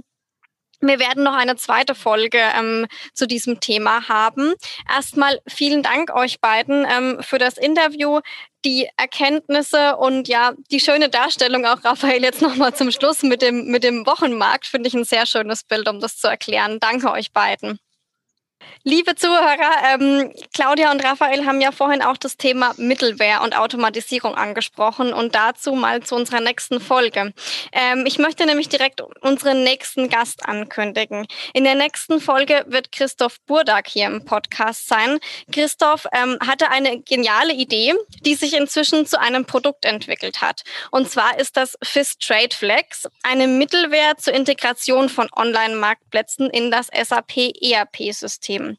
wir 0.81 0.99
werden 0.99 1.23
noch 1.23 1.35
eine 1.35 1.55
zweite 1.55 1.95
Folge 1.95 2.39
ähm, 2.57 2.87
zu 3.13 3.27
diesem 3.27 3.59
Thema 3.59 4.07
haben. 4.07 4.53
Erstmal 4.89 5.39
vielen 5.47 5.83
Dank 5.83 6.13
euch 6.13 6.39
beiden 6.39 6.85
ähm, 6.89 7.17
für 7.21 7.37
das 7.37 7.57
Interview, 7.57 8.19
die 8.63 8.87
Erkenntnisse 8.97 9.95
und 9.97 10.27
ja, 10.27 10.53
die 10.71 10.79
schöne 10.79 11.09
Darstellung 11.09 11.65
auch, 11.65 11.83
Raphael, 11.83 12.23
jetzt 12.23 12.41
nochmal 12.41 12.73
zum 12.73 12.91
Schluss 12.91 13.23
mit 13.23 13.41
dem, 13.41 13.65
mit 13.65 13.83
dem 13.83 14.05
Wochenmarkt, 14.05 14.67
finde 14.67 14.87
ich 14.87 14.93
ein 14.93 15.05
sehr 15.05 15.25
schönes 15.25 15.63
Bild, 15.63 15.87
um 15.87 15.99
das 15.99 16.17
zu 16.17 16.27
erklären. 16.27 16.79
Danke 16.79 17.11
euch 17.11 17.31
beiden. 17.31 17.79
Liebe 18.89 19.15
Zuhörer, 19.15 19.99
ähm, 19.99 20.31
Claudia 20.53 20.91
und 20.91 21.03
Raphael 21.03 21.45
haben 21.45 21.59
ja 21.59 21.73
vorhin 21.73 22.01
auch 22.01 22.15
das 22.15 22.37
Thema 22.37 22.73
Mittelware 22.77 23.43
und 23.43 23.53
Automatisierung 23.57 24.35
angesprochen 24.35 25.11
und 25.11 25.35
dazu 25.35 25.73
mal 25.73 26.03
zu 26.03 26.15
unserer 26.15 26.39
nächsten 26.39 26.79
Folge. 26.79 27.33
Ähm, 27.73 28.05
ich 28.05 28.17
möchte 28.17 28.45
nämlich 28.45 28.69
direkt 28.69 29.01
unseren 29.21 29.65
nächsten 29.65 30.07
Gast 30.07 30.45
ankündigen. 30.45 31.27
In 31.53 31.65
der 31.65 31.75
nächsten 31.75 32.21
Folge 32.21 32.63
wird 32.67 32.93
Christoph 32.93 33.41
Burdak 33.41 33.87
hier 33.87 34.07
im 34.07 34.23
Podcast 34.23 34.87
sein. 34.87 35.19
Christoph 35.51 36.07
ähm, 36.13 36.37
hatte 36.39 36.69
eine 36.69 37.01
geniale 37.01 37.53
Idee, 37.53 37.93
die 38.21 38.35
sich 38.35 38.55
inzwischen 38.55 39.05
zu 39.05 39.19
einem 39.19 39.43
Produkt 39.43 39.83
entwickelt 39.83 40.39
hat. 40.41 40.63
Und 40.91 41.11
zwar 41.11 41.37
ist 41.37 41.57
das 41.57 41.77
FIS 41.83 42.19
Trade 42.19 42.55
Flex, 42.55 43.03
eine 43.21 43.47
Mittelware 43.47 44.15
zur 44.17 44.33
Integration 44.33 45.09
von 45.09 45.27
Online-Marktplätzen 45.35 46.49
in 46.49 46.71
das 46.71 46.87
SAP 46.87 47.53
ERP-System. 47.61 48.46
Themen. 48.47 48.77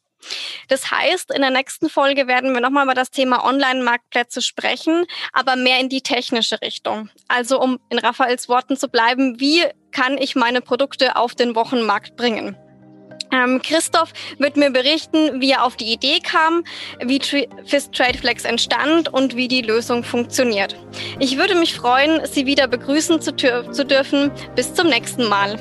Das 0.68 0.90
heißt, 0.90 1.32
in 1.32 1.42
der 1.42 1.50
nächsten 1.50 1.88
Folge 1.88 2.26
werden 2.26 2.52
wir 2.52 2.60
nochmal 2.60 2.84
über 2.84 2.94
das 2.94 3.10
Thema 3.10 3.44
Online-Marktplätze 3.44 4.42
sprechen, 4.42 5.04
aber 5.32 5.54
mehr 5.54 5.78
in 5.78 5.88
die 5.88 6.00
technische 6.00 6.60
Richtung. 6.60 7.08
Also 7.28 7.60
um 7.60 7.78
in 7.88 7.98
Raphaels 7.98 8.48
Worten 8.48 8.76
zu 8.76 8.88
bleiben, 8.88 9.38
wie 9.38 9.64
kann 9.92 10.18
ich 10.18 10.34
meine 10.34 10.60
Produkte 10.60 11.16
auf 11.16 11.34
den 11.34 11.54
Wochenmarkt 11.54 12.16
bringen? 12.16 12.56
Ähm, 13.30 13.60
Christoph 13.62 14.12
wird 14.38 14.56
mir 14.56 14.70
berichten, 14.70 15.40
wie 15.40 15.50
er 15.50 15.64
auf 15.64 15.76
die 15.76 15.92
Idee 15.92 16.20
kam, 16.20 16.64
wie 17.04 17.20
FIS 17.20 17.90
Tradeflex 17.90 18.44
entstand 18.44 19.12
und 19.12 19.36
wie 19.36 19.48
die 19.48 19.60
Lösung 19.60 20.02
funktioniert. 20.02 20.76
Ich 21.18 21.36
würde 21.36 21.54
mich 21.54 21.74
freuen, 21.74 22.24
Sie 22.24 22.46
wieder 22.46 22.66
begrüßen 22.68 23.20
zu, 23.20 23.34
zu 23.36 23.84
dürfen. 23.84 24.30
Bis 24.54 24.72
zum 24.72 24.88
nächsten 24.88 25.28
Mal. 25.28 25.58